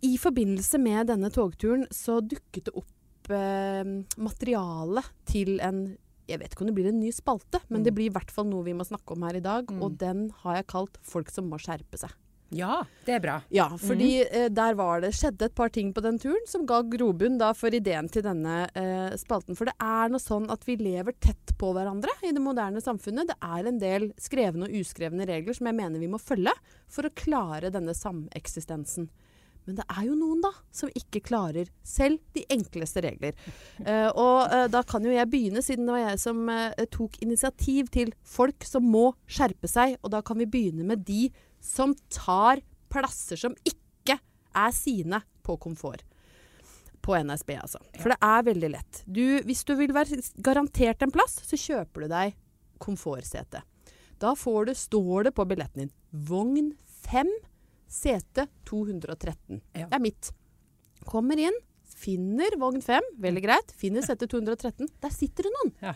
i 0.05 0.15
forbindelse 0.21 0.79
med 0.81 1.09
denne 1.09 1.31
togturen 1.33 1.85
så 1.93 2.19
dukket 2.21 2.69
det 2.69 2.75
opp 2.75 3.31
eh, 3.33 3.83
materiale 4.17 5.05
til 5.29 5.57
en 5.65 5.87
jeg 6.25 6.41
vet 6.41 6.55
ikke 6.55 6.63
om 6.65 6.69
det 6.71 6.73
blir 6.73 6.87
en 6.89 6.97
ny 6.97 7.11
spalte, 7.13 7.59
men 7.69 7.83
det 7.85 7.91
blir 7.93 8.09
i 8.09 8.13
hvert 8.13 8.31
fall 8.33 8.47
noe 8.49 8.65
vi 8.65 8.73
må 8.73 8.81
snakke 8.81 9.13
om 9.13 9.25
her 9.27 9.37
i 9.37 9.43
dag. 9.45 9.69
Og 9.77 9.93
den 10.01 10.31
har 10.41 10.55
jeg 10.57 10.71
kalt 10.73 10.97
'Folk 11.05 11.29
som 11.29 11.45
må 11.51 11.59
skjerpe 11.61 11.99
seg'. 12.01 12.15
Ja, 12.53 12.83
det 13.05 13.15
er 13.17 13.21
bra. 13.23 13.35
Ja, 13.49 13.65
fordi 13.81 14.19
eh, 14.23 14.47
der 14.53 14.77
var 14.77 15.01
det, 15.01 15.13
skjedde 15.17 15.47
et 15.47 15.55
par 15.57 15.71
ting 15.73 15.91
på 15.95 16.03
den 16.05 16.19
turen 16.21 16.45
som 16.47 16.65
ga 16.69 16.81
grobunn 16.85 17.39
for 17.57 17.73
ideen 17.73 18.07
til 18.11 18.25
denne 18.25 18.67
eh, 18.77 19.17
spalten. 19.17 19.57
For 19.57 19.69
det 19.69 19.75
er 19.81 20.13
noe 20.13 20.21
sånn 20.21 20.47
at 20.53 20.65
vi 20.67 20.77
lever 20.79 21.17
tett 21.19 21.55
på 21.57 21.73
hverandre 21.75 22.13
i 22.23 22.33
det 22.35 22.43
moderne 22.43 22.83
samfunnet. 22.83 23.33
Det 23.33 23.39
er 23.41 23.69
en 23.69 23.81
del 23.81 24.11
skrevne 24.21 24.69
og 24.69 24.79
uskrevne 24.81 25.27
regler 25.27 25.57
som 25.57 25.71
jeg 25.71 25.79
mener 25.81 26.01
vi 26.01 26.11
må 26.11 26.21
følge 26.21 26.53
for 26.91 27.07
å 27.07 27.15
klare 27.17 27.73
denne 27.73 27.97
sameksistensen. 27.97 29.09
Men 29.65 29.79
det 29.79 29.85
er 29.89 30.03
jo 30.05 30.15
noen 30.17 30.43
da 30.43 30.51
som 30.73 30.91
ikke 30.93 31.23
klarer 31.25 31.69
selv 31.85 32.21
de 32.37 32.45
enkleste 32.53 33.03
regler. 33.05 33.33
Eh, 33.85 34.07
og 34.17 34.53
eh, 34.53 34.65
da 34.71 34.79
kan 34.87 35.03
jo 35.05 35.11
jeg 35.13 35.29
begynne, 35.29 35.61
siden 35.61 35.85
det 35.85 35.93
var 35.93 36.01
jeg 36.01 36.19
som 36.21 36.37
eh, 36.49 36.85
tok 36.89 37.17
initiativ 37.21 37.89
til 37.93 38.13
folk 38.25 38.65
som 38.65 38.87
må 38.87 39.11
skjerpe 39.29 39.69
seg. 39.69 39.97
Og 40.01 40.13
da 40.13 40.21
kan 40.25 40.39
vi 40.39 40.47
begynne 40.49 40.85
med 40.87 41.03
de 41.05 41.27
som 41.65 41.95
tar 42.13 42.61
plasser 42.93 43.39
som 43.39 43.55
ikke 43.65 44.19
er 44.55 44.75
sine 44.75 45.21
på 45.45 45.57
komfort. 45.61 46.05
På 47.05 47.17
NSB, 47.17 47.51
altså. 47.61 47.81
For 47.99 48.13
det 48.13 48.17
er 48.25 48.45
veldig 48.47 48.69
lett. 48.73 49.03
Du, 49.05 49.23
hvis 49.45 49.61
du 49.67 49.75
vil 49.77 49.93
være 49.93 50.21
garantert 50.41 51.03
en 51.05 51.13
plass, 51.13 51.37
så 51.45 51.59
kjøper 51.59 52.05
du 52.05 52.13
deg 52.13 52.37
komfortsete. 52.81 53.61
Da 54.21 54.31
får 54.39 54.69
du, 54.69 54.73
står 54.79 55.27
det 55.27 55.35
på 55.35 55.45
billetten 55.45 55.85
din 55.85 55.93
'Vogn 56.11 56.73
5, 57.05 57.29
sete 57.87 58.47
213'. 58.65 59.61
Ja. 59.75 59.87
Det 59.87 59.93
er 59.93 60.01
mitt. 60.01 60.31
Kommer 61.05 61.37
inn, 61.37 61.57
finner 61.85 62.55
vogn 62.57 62.81
5, 62.81 63.11
veldig 63.21 63.43
greit. 63.43 63.73
Finner 63.77 64.05
sete 64.05 64.27
213. 64.31 64.87
Der 65.03 65.13
sitter 65.13 65.47
det 65.47 65.53
noen. 65.59 65.75
Ja. 65.83 65.93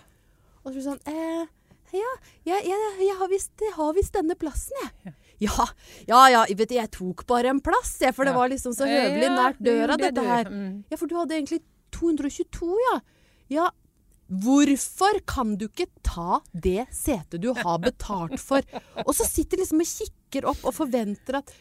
Og 0.61 0.69
så 0.69 0.75
blir 0.75 0.83
det 0.83 0.89
sånn 0.89 1.09
eh, 1.09 1.47
Ja, 1.95 2.11
jeg, 2.45 2.67
jeg, 2.69 2.89
jeg 3.01 3.15
har 3.17 3.29
visst 3.31 3.63
jeg 3.63 3.73
har 3.73 3.95
visst 3.97 4.13
denne 4.13 4.37
plassen, 4.37 4.77
jeg. 4.83 4.91
Ja, 5.09 5.15
ja, 5.39 6.21
ja 6.29 6.45
vet 6.49 6.69
du, 6.69 6.75
jeg 6.75 6.91
tok 6.91 7.25
bare 7.27 7.49
en 7.53 7.61
plass, 7.63 7.97
jeg, 8.01 8.13
for 8.15 8.25
det 8.25 8.33
Ja. 8.33 8.37
var 8.39 8.49
liksom 8.49 8.73
så 8.75 8.85
høvelig 8.89 9.29
nært 9.35 9.59
døra, 9.63 9.97
dette 9.97 10.23
her. 10.25 10.49
Mm. 10.49 10.83
Ja, 10.91 10.97
for 10.97 11.07
du 11.07 11.15
hadde 11.17 11.35
egentlig 11.37 11.61
222, 11.91 12.75
ja. 12.91 12.99
Ja, 13.49 13.69
hvorfor 14.29 15.19
kan 15.25 15.55
du 15.57 15.65
ikke 15.69 15.87
ta 16.05 16.39
det 16.53 16.85
setet 16.93 17.41
du 17.41 17.49
har 17.57 17.79
betalt 17.81 18.37
for? 18.39 18.61
Og 19.05 19.13
så 19.17 19.25
sitter 19.25 19.57
liksom 19.63 19.81
og 19.81 19.89
kikker 19.89 20.45
opp 20.51 20.61
og 20.69 20.75
forventer 20.77 21.39
at 21.41 21.51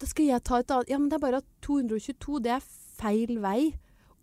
da 0.00 0.08
skal 0.10 0.26
jeg 0.32 0.42
ta 0.44 0.58
et 0.62 0.72
annet 0.74 0.88
Ja, 0.90 0.98
men 0.98 1.08
det 1.12 1.18
er 1.18 1.22
bare 1.26 1.42
at 1.42 1.46
222, 1.62 2.40
det 2.42 2.54
er 2.56 2.64
feil 2.98 3.38
vei. 3.44 3.74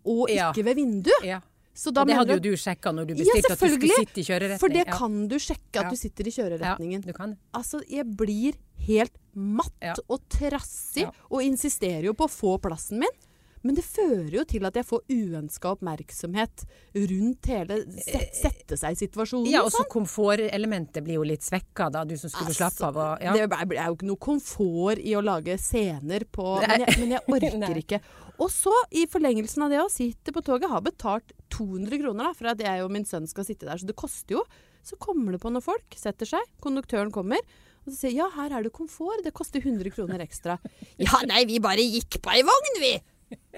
Og 0.04 0.28
Ja. 0.30 0.50
ikke 0.52 0.64
ved 0.64 0.76
vinduet. 0.76 1.24
Ja. 1.24 1.40
Og 1.86 1.94
det 2.06 2.14
hadde 2.14 2.34
jo 2.36 2.40
du 2.40 2.56
sjekka 2.60 2.92
når 2.92 3.06
du 3.06 3.14
Ja, 3.14 3.22
bestilte 3.24 3.52
at 3.52 3.60
du 3.60 3.68
skulle 3.72 3.96
sitte 3.96 4.20
i 4.20 4.24
kjøreretning. 4.26 4.58
For 4.60 4.68
det 4.68 4.86
ja. 4.86 4.92
kan 4.98 5.28
du 5.28 5.36
sjekke 5.36 5.78
at 5.80 5.84
Ja. 5.86 5.90
du 5.90 5.96
sitter 5.96 6.26
i 6.26 6.30
kjøreretningen. 6.30 7.00
Ja, 7.00 7.06
du 7.06 7.12
kan. 7.14 7.38
Altså, 7.54 7.80
jeg 7.88 8.04
blir 8.16 8.54
helt 8.86 9.16
matt 9.34 9.72
Ja. 9.80 9.94
og 10.08 10.20
trassig 10.28 11.06
Ja. 11.06 11.12
og 11.30 11.42
insisterer 11.42 12.04
jo 12.10 12.14
på 12.14 12.26
å 12.28 12.32
få 12.32 12.58
plassen 12.60 12.98
min. 13.00 13.20
Men 13.64 13.76
det 13.78 13.84
fører 13.86 14.32
jo 14.34 14.42
til 14.44 14.64
at 14.66 14.74
jeg 14.74 14.84
får 14.88 15.04
uønska 15.08 15.70
oppmerksomhet 15.76 16.64
rundt 16.98 17.46
hele 17.46 17.76
set, 18.02 18.34
sette 18.34 18.74
seg-situasjonen. 18.80 19.46
Ja, 19.52 19.62
og 19.62 19.70
så 19.70 19.84
komfortelementet 19.86 21.04
blir 21.06 21.20
jo 21.20 21.22
litt 21.22 21.44
svekka 21.46 21.86
da, 21.94 22.02
du 22.04 22.16
som 22.18 22.28
skulle 22.32 22.50
Altså, 22.50 22.58
slappe 22.58 22.88
av 22.88 22.98
og 22.98 23.22
ja. 23.22 23.32
Det 23.36 23.44
er 23.46 23.76
er 23.78 23.86
jo 23.86 23.94
ikke 23.94 24.08
noe 24.10 24.22
komfort 24.26 24.98
i 24.98 25.14
å 25.14 25.22
lage 25.22 25.54
scener 25.62 26.24
på 26.26 26.58
Men 26.66 26.80
jeg, 26.82 26.98
men 26.98 27.14
jeg 27.14 27.22
orker 27.38 27.80
ikke. 27.84 28.00
Og 28.42 28.50
så, 28.50 28.72
i 28.90 29.06
forlengelsen 29.06 29.62
av 29.62 29.70
det 29.70 29.78
å 29.84 29.88
sitte 29.92 30.32
på 30.34 30.42
toget, 30.42 30.68
har 30.72 30.82
betalt 30.82 31.30
200 31.54 32.00
kroner 32.02 32.24
da, 32.24 32.32
for 32.34 32.50
at 32.50 32.58
jeg 32.58 32.82
og 32.82 32.90
min 32.90 33.04
sønn 33.06 33.28
skal 33.30 33.44
sitte 33.46 33.68
der. 33.68 33.78
Så 33.78 33.86
det 33.86 33.94
koster 33.94 34.40
jo. 34.40 34.44
Så 34.82 34.98
kommer 34.98 35.30
det 35.36 35.40
på 35.44 35.52
noen 35.52 35.62
folk, 35.62 35.86
setter 35.94 36.26
seg, 36.26 36.42
konduktøren 36.60 37.12
kommer. 37.14 37.38
Og 37.82 37.90
så 37.92 37.96
sier 38.04 38.14
ja, 38.20 38.28
her 38.36 38.52
er 38.58 38.62
det 38.66 38.72
komfort, 38.76 39.24
det 39.26 39.32
koster 39.34 39.60
100 39.64 39.90
kroner 39.94 40.22
ekstra. 40.22 40.58
Ja, 41.02 41.18
nei, 41.26 41.44
vi 41.50 41.58
bare 41.62 41.82
gikk 41.82 42.20
på 42.22 42.30
ei 42.34 42.44
vogn, 42.46 42.78
vi! 42.82 42.94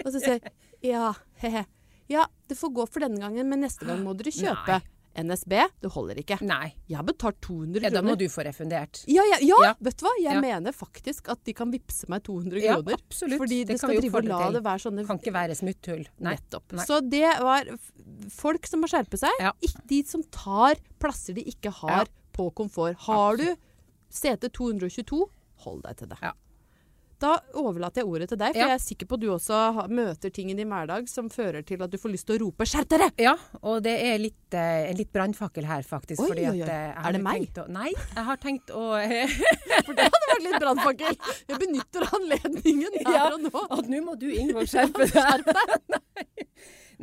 Og 0.04 0.10
så 0.14 0.20
sier 0.22 0.38
jeg 0.40 0.94
ja, 0.94 1.12
he-he. 1.42 1.64
Ja, 2.12 2.26
det 2.48 2.56
får 2.60 2.72
gå 2.76 2.84
for 2.88 3.00
denne 3.04 3.20
gangen, 3.20 3.48
men 3.48 3.62
neste 3.64 3.86
gang 3.88 4.02
må 4.04 4.12
dere 4.16 4.32
kjøpe. 4.34 4.80
NSB, 5.14 5.52
det 5.78 5.88
holder 5.94 6.18
ikke. 6.18 6.40
Nei. 6.42 6.72
Jeg 6.90 6.96
har 6.98 7.04
betalt 7.06 7.36
200 7.46 7.84
Ja, 7.86 7.90
da 7.94 8.00
må 8.02 8.16
du 8.18 8.24
få 8.32 8.42
refundert. 8.48 9.04
Ja, 9.06 9.22
ja, 9.30 9.36
ja, 9.46 9.58
Ja. 9.62 9.74
vet 9.78 10.00
du 10.00 10.02
hva? 10.08 10.10
Jeg 10.18 10.40
mener 10.42 10.74
faktisk 10.74 11.28
at 11.30 11.38
de 11.46 11.54
kan 11.54 11.70
vippse 11.70 12.08
meg 12.10 12.24
200 12.26 12.58
kroner. 12.58 12.90
Ja, 12.90 12.98
absolutt. 12.98 13.38
Fordi 13.38 13.60
Det 13.62 13.68
det, 13.76 13.78
skal 13.78 13.94
drive 14.00 14.18
og 14.18 14.24
la 14.26 14.40
til. 14.42 14.56
det 14.58 14.62
være 14.66 14.82
sånne 14.82 15.06
Kan 15.06 15.20
ikke 15.22 15.32
være 15.36 15.54
smutthull. 15.60 16.02
Nei. 16.18 16.34
Nettopp. 16.34 16.72
Nei. 16.74 16.84
Så 16.90 16.98
det 17.08 17.30
var 17.46 17.70
folk 18.34 18.66
som 18.66 18.82
må 18.82 18.90
skjerpe 18.90 19.20
seg. 19.22 19.30
Ikke 19.62 19.86
de 19.94 20.02
som 20.10 20.24
tar 20.34 20.82
plasser 20.98 21.38
de 21.38 21.44
ikke 21.46 21.70
har 21.78 22.10
på 22.34 22.48
komfort. 22.52 22.98
Har 23.06 23.38
du 23.38 23.46
sete 24.14 24.48
222, 24.54 25.24
hold 25.66 25.84
deg 25.88 25.96
til 26.00 26.08
det. 26.14 26.18
Ja. 26.22 26.32
Da 27.24 27.36
overlater 27.56 28.02
jeg 28.02 28.08
ordet 28.10 28.26
til 28.28 28.36
deg, 28.40 28.52
for 28.52 28.58
Ja. 28.58 28.66
jeg 28.72 28.74
er 28.74 28.82
sikker 28.82 29.06
på 29.08 29.14
at 29.16 29.20
du 29.22 29.28
også 29.32 29.88
møter 29.88 30.32
ting 30.34 30.50
i 30.50 30.54
din 30.58 30.68
hverdag 30.68 31.06
som 31.08 31.28
fører 31.30 31.62
til 31.64 31.80
at 31.80 31.88
du 31.92 31.96
får 31.96 32.10
lyst 32.12 32.26
til 32.26 32.36
å 32.36 32.40
rope 32.42 32.66
'skjerp 32.66 32.88
dere'! 32.90 33.10
Ja, 33.22 33.36
og 33.62 33.82
det 33.86 33.94
er 34.02 34.18
litt, 34.18 34.52
eh, 34.52 34.90
en 34.90 34.96
litt 34.98 35.12
brannfakkel 35.14 35.64
her, 35.64 35.82
faktisk. 35.86 36.20
Oi, 36.20 36.28
fordi 36.28 36.42
oi, 36.50 36.58
oi. 36.58 36.62
At, 36.62 36.68
eh, 36.68 37.06
Er 37.08 37.12
det 37.12 37.22
meg? 37.22 37.48
Å, 37.54 37.68
nei, 37.70 37.92
jeg 37.94 38.24
har 38.24 38.36
tenkt 38.36 38.66
å 38.74 38.82
For 39.86 39.94
det 39.94 40.04
hadde 40.10 40.28
vært 40.32 40.42
litt 40.42 40.60
brannfakkel. 40.60 41.16
Jeg 41.48 41.58
benytter 41.62 42.02
anledningen 42.18 42.92
her 43.06 43.14
Ja. 43.14 43.30
og 43.32 43.40
nå. 43.40 43.62
At 43.70 43.86
nå 43.88 44.02
må 44.04 44.18
du, 44.18 44.28
Ingvald, 44.30 44.68
skjerpe 44.68 45.06
deg. 45.14 45.44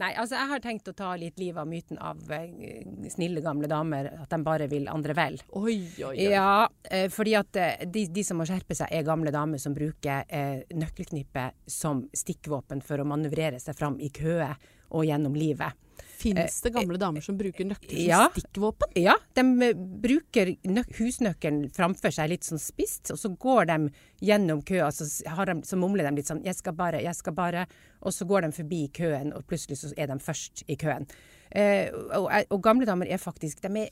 Nei. 0.01 0.11
Altså 0.17 0.37
jeg 0.37 0.49
har 0.49 0.63
tenkt 0.63 0.89
å 0.89 0.95
ta 0.97 1.11
litt 1.19 1.39
liv 1.41 1.57
av 1.61 1.69
myten 1.69 1.99
av 2.01 2.19
eh, 2.33 2.81
snille 3.13 3.43
gamle 3.45 3.69
damer. 3.71 4.09
At 4.23 4.33
de 4.33 4.41
bare 4.45 4.67
vil 4.71 4.89
andre 4.91 5.15
vel. 5.17 5.37
Oi, 5.59 5.77
oi, 6.01 6.11
oi. 6.15 6.27
Ja, 6.31 6.65
eh, 6.89 7.07
fordi 7.13 7.35
at 7.37 7.61
eh, 7.61 7.85
de, 7.85 8.07
de 8.09 8.25
som 8.25 8.41
må 8.41 8.47
skjerpe 8.49 8.77
seg, 8.77 8.89
er 8.91 9.07
gamle 9.07 9.33
damer 9.33 9.61
som 9.61 9.75
bruker 9.77 10.25
eh, 10.27 10.63
nøkkelknippet 10.73 11.69
som 11.69 12.05
stikkvåpen 12.17 12.81
for 12.85 13.01
å 13.01 13.07
manøvrere 13.07 13.61
seg 13.61 13.77
fram 13.77 13.99
i 14.01 14.09
køer 14.13 14.57
og 14.91 15.07
gjennom 15.07 15.35
livet. 15.37 15.77
Fins 16.21 16.61
det 16.61 16.69
gamle 16.75 16.99
damer 17.01 17.23
som 17.25 17.37
bruker 17.37 17.65
nøkkel 17.65 17.95
som 17.95 18.05
ja. 18.05 18.21
stikkvåpen? 18.35 18.93
Ja, 18.99 19.15
de 19.37 19.43
eh, 19.65 19.79
bruker 20.03 20.53
nøk 20.69 20.93
husnøkkelen 20.99 21.63
framfor 21.73 22.13
seg 22.13 22.29
litt 22.29 22.45
sånn 22.45 22.61
spisst, 22.61 23.09
og 23.13 23.17
så 23.17 23.31
går 23.41 23.71
de 23.71 23.77
gjennom 24.21 24.61
køa, 24.65 24.91
så, 24.93 25.07
har 25.33 25.49
de, 25.49 25.57
så 25.65 25.79
mumler 25.81 26.05
de 26.05 26.21
litt 26.21 26.29
sånn 26.29 26.43
'jeg 26.45 26.59
skal 26.59 26.77
bare, 26.77 27.01
jeg 27.01 27.17
skal 27.17 27.33
bare', 27.33 27.65
og 28.01 28.13
så 28.13 28.27
går 28.29 28.45
de 28.45 28.51
forbi 28.59 28.83
køen, 28.93 29.33
og 29.33 29.47
plutselig 29.49 29.81
så 29.81 29.93
er 29.97 30.13
de 30.13 30.19
først 30.21 30.63
i 30.67 30.77
køen. 30.77 31.09
Eh, 31.51 31.91
og, 32.15 32.29
og 32.49 32.61
gamle 32.63 32.87
damer 32.87 33.09
er 33.11 33.19
faktisk 33.19 33.59
de 33.65 33.83
er 33.83 33.89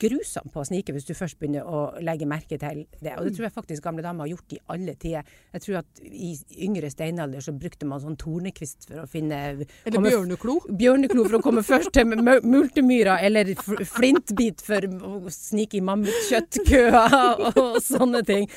grusomme 0.00 0.50
på 0.54 0.62
å 0.62 0.66
snike 0.66 0.94
hvis 0.94 1.04
du 1.08 1.12
først 1.16 1.36
begynner 1.40 1.66
å 1.68 1.82
legge 2.04 2.28
merke 2.28 2.56
til 2.60 2.84
det. 3.00 3.12
Og 3.18 3.26
det 3.26 3.34
tror 3.36 3.48
jeg 3.48 3.54
faktisk 3.54 3.84
gamle 3.84 4.04
damer 4.04 4.24
har 4.24 4.32
gjort 4.32 4.54
i 4.56 4.60
alle 4.72 4.94
tider. 4.96 5.28
Jeg 5.54 5.64
tror 5.66 5.80
at 5.82 6.02
i 6.04 6.32
yngre 6.66 6.90
steinalder 6.92 7.44
så 7.44 7.52
brukte 7.56 7.88
man 7.88 8.00
sånn 8.02 8.16
tornekvist 8.20 8.88
for 8.88 9.02
å 9.04 9.06
finne 9.10 9.40
Eller 9.52 9.98
komme- 9.98 10.12
bjørneklo? 10.14 10.56
bjørneklo 10.80 11.26
for 11.28 11.38
å 11.38 11.42
komme 11.44 11.64
først 11.66 11.92
til 11.94 12.08
multemyra, 12.08 13.18
eller 13.24 13.52
flintbit 13.54 14.64
for 14.64 14.86
å 14.88 15.32
snike 15.32 15.78
i 15.78 15.84
mammutkjøttkøa 15.84 17.04
og 17.52 17.78
sånne 17.84 18.24
ting. 18.26 18.48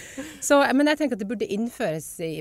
Så, 0.44 0.60
men 0.78 0.92
jeg 0.94 1.02
tenker 1.02 1.18
at 1.18 1.24
det 1.24 1.30
burde 1.30 1.48
innføres 1.58 2.08
i, 2.24 2.32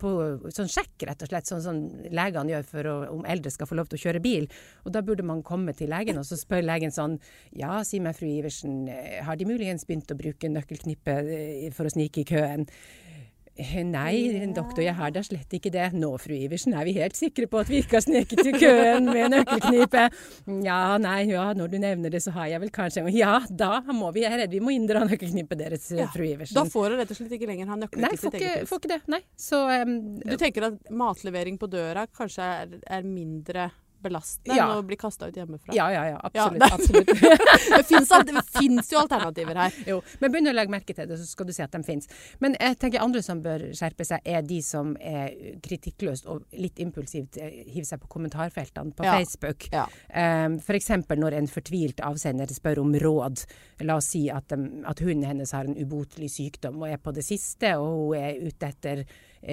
på 0.00 0.12
sånn 0.54 0.70
sjekk, 0.70 1.06
rett 1.08 1.22
og 1.24 1.30
slett, 1.30 1.48
sånn 1.50 1.64
som 1.64 1.80
legene 2.10 2.56
gjør 2.56 2.68
for 2.70 2.90
å, 2.90 2.96
om 3.16 3.26
eldre 3.28 3.52
skal 3.54 3.70
få 3.70 3.78
lov 3.78 3.90
til 3.90 4.00
å 4.00 4.04
kjøre 4.06 4.22
bil. 4.24 4.48
Og 4.84 4.95
da 4.96 5.04
burde 5.06 5.26
man 5.26 5.44
komme 5.46 5.74
til 5.76 5.92
legen, 5.92 6.18
og 6.20 6.26
så 6.28 6.38
spør 6.40 6.64
legen 6.66 6.94
sånn 6.94 7.18
Ja, 7.56 7.78
si 7.86 8.00
meg, 8.02 8.16
fru 8.18 8.28
Iversen, 8.30 8.86
eh, 8.92 9.20
har 9.26 9.36
de 9.38 9.48
muligens 9.48 9.86
begynt 9.88 10.12
å 10.12 10.18
bruke 10.18 10.50
nøkkelknippet 10.52 11.34
eh, 11.38 11.66
for 11.76 11.88
å 11.88 11.92
snike 11.92 12.24
i 12.24 12.30
køen? 12.34 12.66
Eh, 13.56 13.78
Nei, 13.88 14.46
doktor, 14.52 14.82
jeg 14.84 14.92
har 14.98 15.12
da 15.14 15.22
slett 15.24 15.54
ikke 15.56 15.70
det. 15.72 15.86
Nå, 15.96 16.10
fru 16.20 16.34
Iversen, 16.36 16.74
er 16.76 16.84
vi 16.84 16.92
helt 16.98 17.16
sikre 17.16 17.46
på 17.48 17.62
at 17.62 17.70
vi 17.72 17.78
ikke 17.80 17.96
har 17.96 18.04
sneket 18.04 18.42
i 18.50 18.52
køen 18.52 19.08
med 19.08 19.32
nøkkelknipe. 19.32 20.02
Ja, 20.66 20.80
nei, 21.00 21.22
ja, 21.30 21.46
når 21.56 21.72
du 21.72 21.78
nevner 21.80 22.12
det, 22.12 22.20
så 22.24 22.34
har 22.36 22.50
jeg 22.52 22.60
vel 22.66 22.72
kanskje 22.74 23.06
Ja, 23.16 23.38
da 23.48 23.80
må 23.88 24.10
vi, 24.12 24.26
jeg 24.26 24.34
er 24.34 24.42
redd 24.44 24.52
vi 24.58 24.60
må 24.60 24.74
inndra 24.76 25.06
nøkkelknippet 25.08 25.62
deres, 25.62 25.88
Ja, 25.96 26.08
fru 26.12 26.26
Iversen. 26.28 26.58
Da 26.58 26.66
får 26.68 26.92
du 26.92 27.00
rett 27.00 27.14
og 27.16 27.20
slett 27.20 27.32
ikke 27.38 27.48
lenger 27.48 27.72
ha 27.72 27.80
nei, 27.80 27.88
til 27.94 28.20
sitt 28.26 28.36
eget 28.36 28.60
hus. 28.60 28.68
får 28.74 28.82
ikke 28.82 28.92
det. 28.92 29.00
Nei. 29.16 29.22
Så 29.40 29.62
um, 29.64 29.96
Du 30.20 30.36
tenker 30.36 30.68
at 30.68 30.92
matlevering 30.92 31.56
på 31.60 31.70
døra 31.72 32.04
kanskje 32.12 32.52
er, 32.60 32.78
er 32.98 33.08
mindre 33.08 33.70
belastende 34.06 34.56
Ja. 34.56 34.68
enn 34.70 34.80
å 34.80 34.86
bli 34.86 34.96
kasta 35.00 35.28
ut 35.28 35.36
hjemmefra? 35.36 35.74
ja, 35.76 35.88
ja, 35.92 36.04
ja, 36.14 36.20
Ja, 36.34 36.46
absolutt. 36.46 36.60
det- 36.62 36.72
absolutt. 36.78 37.06
det 37.76 37.84
fins 37.90 38.12
fins 38.56 38.92
jo 38.92 38.98
alternativer 39.02 39.58
her. 39.60 39.72
Jo, 39.86 40.00
men 40.20 40.32
begynn 40.32 40.50
å 40.50 40.54
legge 40.56 40.72
merke 40.72 40.94
til 40.96 41.06
det, 41.10 41.18
så 41.20 41.26
skal 41.28 41.46
du 41.46 41.52
se 41.56 41.62
at 41.66 41.72
de 41.74 41.82
finnes. 41.86 42.08
Men 42.40 42.56
jeg 42.60 42.78
tenker 42.82 43.02
andre 43.04 43.22
som 43.22 43.42
bør 43.44 43.66
skjerpe 43.76 44.06
seg, 44.06 44.20
er 44.24 44.42
de 44.46 44.60
som 44.64 44.94
er 45.00 45.34
kritikkløst 45.64 46.26
og 46.30 46.44
litt 46.56 46.78
impulsivt 46.82 47.36
eh, 47.42 47.62
hiver 47.68 47.88
seg 47.90 48.00
på 48.04 48.10
kommentarfeltene 48.16 48.94
på 48.96 49.04
Ja. 49.06 49.16
Facebook. 49.18 49.68
Ja. 49.72 49.86
Um, 50.46 50.58
F.eks. 50.58 50.88
når 51.16 51.36
en 51.38 51.46
fortvilt 51.50 52.00
avsender 52.04 52.46
spør 52.54 52.80
om 52.84 52.94
råd. 53.02 53.44
La 53.86 53.96
oss 54.00 54.10
si 54.14 54.26
at, 54.32 54.52
um, 54.56 54.84
at 54.88 55.00
hunden 55.04 55.24
hennes 55.28 55.52
har 55.52 55.64
en 55.68 55.76
ubotelig 55.76 56.30
sykdom 56.36 56.82
og 56.82 56.88
er 56.90 56.96
på 57.02 57.12
det 57.16 57.24
siste, 57.26 57.74
og 57.78 58.14
hun 58.14 58.20
er 58.20 58.38
ute 58.46 58.70
etter 58.72 59.04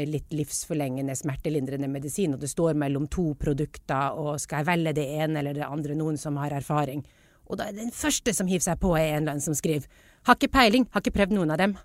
litt 0.09 0.31
livsforlengende, 0.33 1.15
smertelindrende 1.15 1.89
medisin, 1.91 2.33
og 2.33 2.41
det 2.41 2.50
står 2.50 2.73
mellom 2.79 3.07
to 3.13 3.33
produkter, 3.39 4.17
og 4.17 4.39
skal 4.41 4.63
jeg 4.63 4.69
velge 4.71 4.95
det 4.97 5.05
ene 5.21 5.39
eller 5.39 5.53
det 5.53 5.67
andre, 5.67 5.95
noen 5.95 6.17
som 6.17 6.39
har 6.41 6.55
erfaring. 6.57 7.03
Og 7.45 7.59
da 7.59 7.67
er 7.69 7.77
den 7.77 7.91
første 7.93 8.33
som 8.33 8.47
hiver 8.50 8.65
seg 8.65 8.79
på, 8.81 8.95
er 8.97 9.13
en 9.13 9.23
eller 9.23 9.35
annen 9.35 9.45
som 9.45 9.53
skriver 9.57 9.85
har 10.23 10.38
ikke 10.39 10.51
peiling, 10.53 10.88
har 10.93 11.03
ikke 11.03 11.17
prøvd 11.17 11.35
noen 11.35 11.51
av 11.51 11.59
dem. 11.59 11.77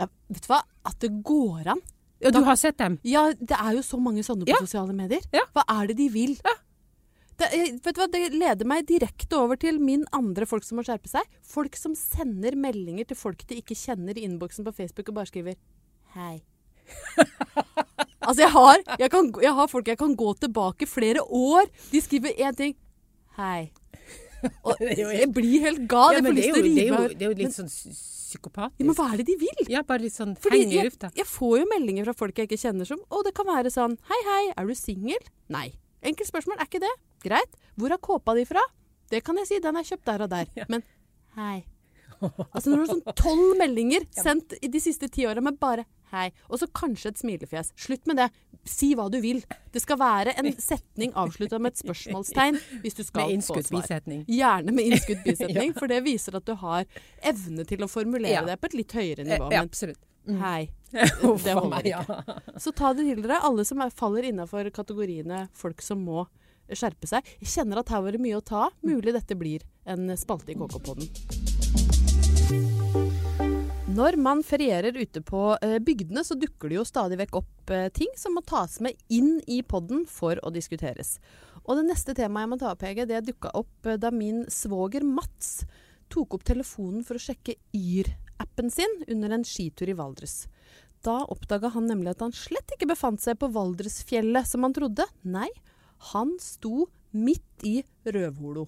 Ja, 0.00 0.06
vet 0.32 0.46
du 0.46 0.48
hva? 0.50 0.62
At 0.88 0.98
det 1.04 1.10
går 1.22 1.66
an. 1.74 1.82
Da- 2.24 2.30
du 2.30 2.42
har 2.44 2.56
sett 2.56 2.78
dem? 2.78 2.98
Ja, 3.04 3.32
det 3.32 3.52
er 3.52 3.74
jo 3.76 3.82
så 3.82 4.00
mange 4.00 4.24
sånne 4.24 4.46
på 4.46 4.48
Ja. 4.48 4.56
sosiale 4.60 4.94
medier. 4.94 5.20
Ja. 5.32 5.44
Hva 5.54 5.64
er 5.68 5.88
det 5.88 5.96
de 5.98 6.08
vil? 6.08 6.38
Det, 7.36 7.48
eh, 7.52 7.72
vet 7.82 7.94
du 7.94 8.00
hva? 8.00 8.10
det 8.10 8.32
leder 8.32 8.64
meg 8.64 8.86
direkte 8.86 9.32
over 9.36 9.56
til 9.56 9.78
min 9.80 10.04
andre 10.12 10.46
folk 10.46 10.62
som 10.62 10.78
må 10.78 10.84
skjerpe 10.84 11.08
seg. 11.08 11.22
Folk 11.42 11.76
som 11.76 11.94
sender 11.94 12.54
meldinger 12.54 13.06
til 13.06 13.16
folk 13.16 13.44
de 13.46 13.60
ikke 13.60 13.74
kjenner 13.74 14.16
i 14.16 14.24
innboksen 14.24 14.64
på 14.64 14.72
Facebook 14.72 15.08
og 15.08 15.14
bare 15.16 15.26
skriver 15.26 15.56
'hei'. 16.14 16.42
altså, 18.26 18.40
jeg 18.42 18.50
har, 18.54 18.82
jeg, 18.98 19.10
kan, 19.12 19.30
jeg 19.42 19.54
har 19.58 19.70
folk 19.70 19.88
jeg 19.92 19.98
kan 20.00 20.14
gå 20.16 20.34
tilbake 20.42 20.88
flere 20.88 21.22
år. 21.24 21.70
De 21.92 22.00
skriver 22.04 22.34
én 22.38 22.56
ting 22.56 22.74
'hei'. 23.38 23.70
Og 24.68 24.76
jeg 24.80 25.30
blir 25.32 25.60
helt 25.64 25.86
gal. 25.88 26.12
Ja, 26.12 26.20
jeg 26.20 26.26
får 26.26 26.34
lyst 26.36 26.50
til 26.52 26.60
å 26.60 26.64
rive 26.66 26.98
av 26.98 27.14
det 27.14 27.24
er 27.24 27.30
jo 27.30 27.36
litt 27.38 27.54
sånn 27.56 27.70
psy- 27.72 27.94
psykopatisk. 27.94 28.80
ja, 28.82 28.84
Men 28.84 28.96
hva 28.98 29.06
er 29.12 29.16
det 29.22 29.26
de 29.30 29.36
vil? 29.40 29.62
Ja, 29.72 29.80
bare 29.88 30.02
litt 30.04 30.12
sånn 30.12 30.34
Fordi 30.36 30.58
i 30.66 30.74
jeg, 30.82 30.92
jeg 31.16 31.26
får 31.30 31.54
jo 31.62 31.66
meldinger 31.70 32.04
fra 32.10 32.14
folk 32.18 32.36
jeg 32.36 32.50
ikke 32.50 32.60
kjenner 32.60 32.84
som 32.84 33.00
Og 33.08 33.24
det 33.24 33.32
kan 33.38 33.46
være 33.48 33.70
sånn 33.72 33.94
Hei, 34.10 34.20
hei, 34.28 34.42
er 34.52 34.66
du 34.68 34.74
singel? 34.76 35.22
Nei. 35.48 35.70
Enkelt 36.04 36.28
spørsmål, 36.28 36.58
er 36.60 36.68
ikke 36.68 36.82
det? 36.84 36.92
Greit. 37.24 37.56
Hvor 37.80 37.94
er 37.94 38.02
kåpa 38.04 38.34
di 38.36 38.44
fra? 38.44 38.60
Det 39.08 39.22
kan 39.24 39.38
jeg 39.40 39.48
si, 39.48 39.60
den 39.64 39.76
er 39.80 39.86
kjøpt 39.88 40.04
der 40.10 40.26
og 40.26 40.30
der. 40.34 40.50
Ja. 40.60 40.66
Men 40.68 40.84
hei. 41.38 41.64
Altså 42.20 42.68
når 42.68 42.76
du 42.76 42.82
har 42.84 42.90
sånn 42.92 43.16
tolv 43.16 43.56
meldinger 43.60 44.04
sendt 44.12 44.52
i 44.60 44.68
de 44.68 44.80
siste 44.80 45.08
ti 45.12 45.24
åra 45.28 45.40
med 45.44 45.56
bare 45.60 45.86
hei, 46.14 46.28
og 46.48 46.60
så 46.62 46.68
kanskje 46.70 47.10
et 47.12 47.20
smilefjes. 47.20 47.72
Slutt 47.76 48.06
med 48.10 48.16
det. 48.22 48.28
Si 48.64 48.92
hva 48.96 49.10
du 49.12 49.18
vil. 49.20 49.42
Det 49.74 49.82
skal 49.82 49.98
være 50.00 50.32
en 50.40 50.48
setning 50.70 51.12
avslutta 51.20 51.58
med 51.60 51.74
et 51.74 51.82
spørsmålstegn 51.82 52.56
hvis 52.84 52.96
du 52.96 53.02
skal 53.04 53.26
få 53.26 53.34
innskutt 53.36 53.70
Med 53.74 53.82
bisetning. 53.82 54.24
Gjerne 54.30 54.72
med 54.72 54.88
innskutt 54.92 55.24
bisetning, 55.28 55.74
for 55.76 55.90
det 55.92 56.00
viser 56.06 56.38
at 56.40 56.46
du 56.48 56.54
har 56.62 56.86
evne 57.22 57.66
til 57.68 57.84
å 57.84 57.90
formulere 57.90 58.38
Ja. 58.38 58.44
det 58.48 58.56
på 58.62 58.70
et 58.70 58.78
litt 58.80 58.96
høyere 58.96 59.26
nivå. 59.28 59.50
Ja, 59.52 59.66
Men 59.66 59.94
Mm. 60.24 60.38
hei. 60.40 60.70
Det 61.44 61.52
holder 61.52 61.84
ikke. 61.84 62.14
Så 62.56 62.72
ta 62.72 62.94
det 62.96 63.04
til 63.04 63.20
dere, 63.26 63.42
alle 63.44 63.60
som 63.68 63.82
er, 63.84 63.90
faller 63.92 64.24
innafor 64.24 64.70
kategoriene 64.72 65.50
folk 65.52 65.82
som 65.84 66.00
må 66.00 66.24
skjerpe 66.72 67.04
seg. 67.10 67.20
Jeg 67.42 67.50
kjenner 67.58 67.82
at 67.82 67.92
her 67.92 68.00
var 68.00 68.16
det 68.16 68.22
mye 68.24 68.38
å 68.40 68.44
ta. 68.44 68.70
Mulig 68.80 69.12
dette 69.12 69.36
blir 69.36 69.60
en 69.84 70.08
spalte 70.16 70.54
i 70.54 70.56
KK-podden. 70.56 71.43
Når 73.94 74.16
man 74.18 74.40
ferierer 74.42 74.96
ute 74.96 75.20
på 75.22 75.40
eh, 75.62 75.76
bygdene, 75.78 76.24
så 76.26 76.34
dukker 76.34 76.72
det 76.72 76.78
jo 76.80 76.86
stadig 76.88 77.18
vekk 77.20 77.36
opp 77.38 77.70
eh, 77.70 77.86
ting 77.94 78.10
som 78.18 78.34
må 78.34 78.40
tas 78.42 78.80
med 78.82 78.98
inn 79.12 79.36
i 79.46 79.60
podden 79.62 80.02
for 80.10 80.40
å 80.42 80.50
diskuteres. 80.50 81.20
Og 81.62 81.78
det 81.78 81.84
neste 81.86 82.16
temaet 82.18 82.42
jeg 82.42 82.50
må 82.50 82.58
ta 82.58 82.72
opp, 82.72 82.82
Hege, 82.82 83.06
det 83.06 83.20
dukka 83.28 83.52
opp 83.54 83.86
eh, 83.86 84.00
da 84.02 84.10
min 84.10 84.40
svoger 84.50 85.06
Mats 85.06 85.60
tok 86.10 86.34
opp 86.34 86.42
telefonen 86.48 87.06
for 87.06 87.20
å 87.20 87.22
sjekke 87.22 87.54
Yr-appen 87.76 88.72
sin 88.74 88.98
under 89.14 89.36
en 89.36 89.46
skitur 89.46 89.92
i 89.92 89.96
Valdres. 90.00 90.48
Da 91.06 91.20
oppdaga 91.30 91.70
han 91.76 91.86
nemlig 91.86 92.16
at 92.16 92.26
han 92.26 92.34
slett 92.34 92.74
ikke 92.74 92.90
befant 92.96 93.22
seg 93.22 93.38
på 93.38 93.52
Valdresfjellet 93.54 94.50
som 94.50 94.66
han 94.66 94.74
trodde. 94.74 95.06
Nei, 95.22 95.52
han 96.10 96.34
sto 96.42 96.88
midt 97.14 97.62
i 97.62 97.78
røvholo. 98.10 98.66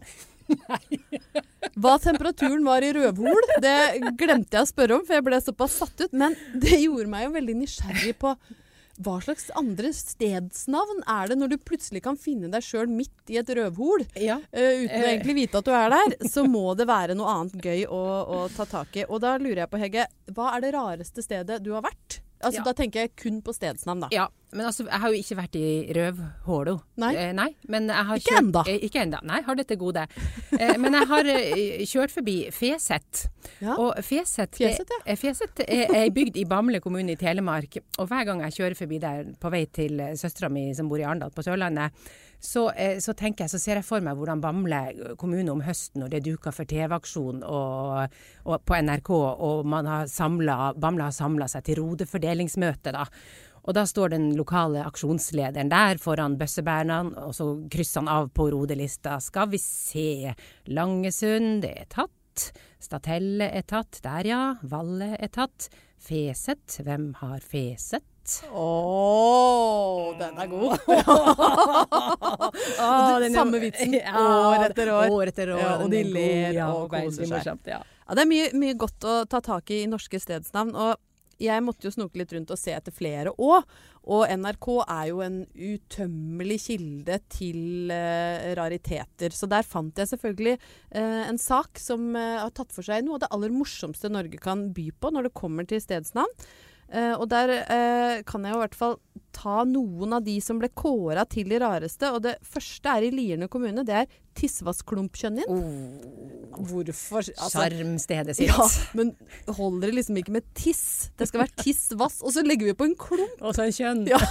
Hva 1.77 1.97
temperaturen 2.01 2.65
var 2.65 2.85
i 2.85 2.93
røvhol, 2.97 3.51
det 3.61 3.79
glemte 4.17 4.57
jeg 4.57 4.65
å 4.65 4.69
spørre 4.71 4.97
om, 4.97 5.03
for 5.05 5.19
jeg 5.19 5.27
ble 5.27 5.41
såpass 5.45 5.81
satt 5.83 6.07
ut. 6.07 6.15
Men 6.17 6.37
det 6.57 6.79
gjorde 6.81 7.11
meg 7.13 7.27
jo 7.27 7.35
veldig 7.37 7.59
nysgjerrig 7.65 8.15
på 8.23 8.33
hva 9.05 9.19
slags 9.21 9.51
andre 9.61 9.91
stedsnavn 9.93 11.03
er 11.13 11.29
det 11.29 11.37
når 11.37 11.53
du 11.53 11.57
plutselig 11.61 12.01
kan 12.07 12.17
finne 12.17 12.49
deg 12.53 12.65
sjøl 12.65 12.89
midt 12.89 13.33
i 13.33 13.37
et 13.41 13.51
røvhol? 13.59 14.07
Ja. 14.17 14.39
uh, 14.41 14.85
uten 14.87 15.03
å 15.03 15.11
egentlig 15.11 15.37
vite 15.43 15.61
at 15.61 15.69
du 15.69 15.75
er 15.77 15.93
der, 15.93 16.17
så 16.33 16.47
må 16.49 16.71
det 16.79 16.89
være 16.89 17.17
noe 17.19 17.35
annet 17.35 17.61
gøy 17.61 17.85
å, 17.93 18.03
å 18.25 18.39
ta 18.57 18.65
tak 18.71 18.97
i. 18.97 19.05
Og 19.11 19.21
da 19.25 19.37
lurer 19.37 19.67
jeg 19.67 19.73
på, 19.73 19.83
Hegge, 19.83 20.07
hva 20.33 20.55
er 20.57 20.65
det 20.65 20.73
rareste 20.79 21.25
stedet 21.25 21.61
du 21.65 21.75
har 21.77 21.85
vært? 21.85 22.23
Altså, 22.43 22.59
Ja. 22.61 22.65
Da 22.65 22.73
tenker 22.77 23.01
jeg 23.01 23.17
kun 23.17 23.41
på 23.43 23.53
stedsnavn, 23.57 24.01
da. 24.05 24.09
Ja, 24.13 24.27
Men 24.53 24.67
altså, 24.67 24.85
jeg 24.87 25.01
har 25.01 25.11
jo 25.11 25.19
ikke 25.19 25.37
vært 25.37 25.57
i 25.59 25.93
Røvhålo. 25.93 26.77
Nei. 27.03 27.15
Eh, 27.17 27.33
nei. 27.33 27.49
Men 27.69 27.89
jeg 27.89 28.05
har 28.09 28.17
Ikke 28.17 28.31
kjørt, 28.31 28.43
enda. 28.45 28.63
Eh, 28.69 28.79
ikke 28.87 29.01
enda. 29.03 29.19
Nei, 29.27 29.41
har 29.43 29.55
det 29.59 29.67
til 29.69 29.77
gode. 29.81 30.05
Eh, 30.61 30.77
men 30.79 30.93
jeg 30.95 31.07
har 31.11 31.27
eh, 31.33 31.83
kjørt 31.85 32.15
forbi 32.15 32.37
Feset. 32.55 33.25
Ja. 33.61 33.75
Og 33.75 33.95
Feset, 34.07 34.55
Fjeset, 34.57 34.89
ja. 34.95 35.01
eh, 35.05 35.17
Feset 35.17 35.61
er, 35.67 35.93
ei 35.99 36.11
bygd 36.15 36.37
i 36.41 36.45
Bamble 36.49 36.81
kommune 36.81 37.13
i 37.13 37.17
Telemark. 37.21 37.77
Og 37.99 38.07
hver 38.09 38.25
gang 38.29 38.41
jeg 38.47 38.57
kjører 38.61 38.79
forbi 38.79 38.99
der 39.03 39.33
på 39.43 39.51
vei 39.53 39.65
til 39.67 40.01
eh, 40.01 40.15
søstera 40.17 40.49
mi 40.49 40.69
som 40.79 40.89
bor 40.89 41.03
i 41.03 41.05
Arendal 41.05 41.35
på 41.35 41.43
Sørlandet, 41.45 41.93
så, 42.41 42.69
eh, 42.73 42.99
så 43.03 43.15
tenker 43.17 43.45
jeg, 43.45 43.55
så 43.55 43.61
ser 43.63 43.81
jeg 43.81 43.87
for 43.87 44.05
meg 44.05 44.19
hvordan 44.19 44.43
Bamble 44.43 45.15
kommune 45.21 45.51
om 45.53 45.65
høsten, 45.67 46.03
når 46.03 46.13
det 46.13 46.21
er 46.21 46.27
duka 46.31 46.53
for 46.55 46.69
TV-aksjon 46.69 47.43
på 47.43 48.81
NRK, 48.87 49.11
og 49.11 49.75
har 49.89 50.07
samlet, 50.11 50.81
Bamble 50.81 51.09
har 51.09 51.17
samla 51.17 51.49
seg 51.51 51.67
til 51.67 51.83
rodefordelingsmøte, 51.83 52.95
da. 52.97 53.07
Og 53.67 53.75
da 53.75 53.83
står 53.89 54.13
den 54.15 54.29
lokale 54.39 54.85
aksjonslederen 54.87 55.71
der 55.73 55.99
foran 55.99 56.37
bøssebærene, 56.39 57.01
og 57.27 57.35
så 57.35 57.49
krysser 57.73 58.05
han 58.05 58.13
av 58.13 58.29
på 58.31 58.47
rodelista. 58.55 59.19
Skal 59.23 59.51
vi 59.51 59.59
se. 59.63 60.35
Langesund, 60.71 61.65
det 61.67 61.73
er 61.83 61.89
tatt. 61.91 62.51
Statelle 62.79 63.51
er 63.51 63.67
tatt. 63.67 63.99
Der, 64.05 64.29
ja. 64.31 64.43
Valle 64.63 65.17
er 65.19 65.33
tatt. 65.35 65.67
Feset, 65.99 66.79
hvem 66.87 67.11
har 67.25 67.43
feset? 67.43 68.07
Å, 68.51 70.15
den 70.19 70.41
er 70.43 70.51
god. 70.51 70.77
Ah, 72.77 73.19
den 73.23 73.35
samme 73.35 73.59
vitsen 73.63 73.95
år 74.21 74.67
etter 74.67 74.91
år. 74.93 75.11
År 75.13 75.31
etter 75.31 75.53
år. 75.55 75.61
Ja, 75.63 75.73
og 75.83 75.93
de 75.93 76.03
ler 76.05 76.49
god, 76.51 76.57
ja, 76.59 76.69
og 76.75 76.93
koser 76.93 77.29
seg. 77.31 77.61
Ja. 77.69 77.81
Ja, 78.07 78.17
det 78.17 78.23
er 78.25 78.31
mye, 78.31 78.49
mye 78.59 78.77
godt 78.79 79.07
å 79.07 79.19
ta 79.31 79.41
tak 79.45 79.73
i 79.75 79.83
i 79.85 79.91
norske 79.91 80.21
stedsnavn. 80.23 80.75
Og 80.75 81.43
jeg 81.43 81.65
måtte 81.65 81.89
jo 81.89 81.93
snoke 81.93 82.17
litt 82.21 82.33
rundt 82.33 82.53
og 82.53 82.61
se 82.61 82.73
etter 82.77 82.95
flere 82.95 83.33
òg. 83.35 83.67
Og 84.07 84.23
NRK 84.39 84.69
er 84.85 85.09
jo 85.11 85.23
en 85.25 85.41
utømmelig 85.53 86.61
kilde 86.69 87.19
til 87.33 87.91
uh, 87.91 88.53
rariteter. 88.59 89.35
Så 89.35 89.49
der 89.51 89.67
fant 89.67 89.99
jeg 89.99 90.13
selvfølgelig 90.13 90.55
uh, 90.61 91.25
en 91.27 91.41
sak 91.43 91.83
som 91.83 92.13
uh, 92.15 92.39
har 92.45 92.55
tatt 92.55 92.73
for 92.75 92.87
seg 92.87 93.05
noe 93.05 93.19
av 93.19 93.27
det 93.27 93.33
aller 93.35 93.55
morsomste 93.55 94.13
Norge 94.13 94.39
kan 94.43 94.69
by 94.77 94.89
på 94.95 95.13
når 95.13 95.29
det 95.29 95.37
kommer 95.43 95.67
til 95.69 95.83
stedsnavn. 95.83 96.47
Eh, 96.87 97.15
og 97.19 97.27
der 97.31 97.53
uh, 97.67 98.23
kan 98.27 98.45
jeg 98.47 98.55
jo 98.55 98.59
i 98.61 98.63
hvert 98.63 98.79
fall 98.79 98.97
ta 99.37 99.65
noen 99.69 100.15
av 100.17 100.25
de 100.25 100.37
som 100.41 100.61
ble 100.61 100.71
kåra 100.73 101.27
til 101.29 101.51
de 101.51 101.59
rareste. 101.61 102.11
Og 102.15 102.23
det 102.25 102.37
første 102.47 102.93
er 102.93 103.07
i 103.07 103.13
Lierne 103.15 103.51
kommune. 103.53 103.85
Det 103.87 103.97
er 104.03 104.09
Tissvassklumpkjønnin. 104.37 105.49
Hvorfor? 106.57 107.25
Altså, 107.25 107.67
sitt. 108.37 108.47
ja, 108.49 108.67
men 108.97 109.15
holder 109.49 109.89
det 109.89 109.99
liksom 109.99 110.21
ikke 110.21 110.37
med 110.39 110.47
tiss? 110.57 111.11
Det 111.17 111.29
skal 111.29 111.45
være 111.45 111.65
tissvass, 111.65 112.21
og 112.21 112.35
så 112.37 112.45
legger 112.45 112.71
vi 112.71 112.77
på 112.77 112.89
en 112.89 112.97
klump. 113.01 113.41
Og 113.41 113.57
så 113.57 113.67
en 113.67 113.77
kjønn. 113.77 114.05
Ja. 114.13 114.21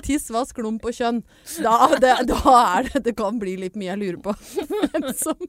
Tiss, 0.00 0.30
vass, 0.32 0.54
klump 0.56 0.86
og 0.88 0.96
kjønn. 0.96 1.20
Da, 1.60 1.90
det, 2.00 2.14
da 2.30 2.54
er 2.56 2.88
det 2.88 3.02
Det 3.04 3.12
kan 3.18 3.36
bli 3.38 3.52
litt 3.60 3.76
mye 3.78 3.92
jeg 3.92 4.00
lurer 4.00 4.20
på. 4.24 4.34
Hvem 4.90 5.10
som, 5.16 5.48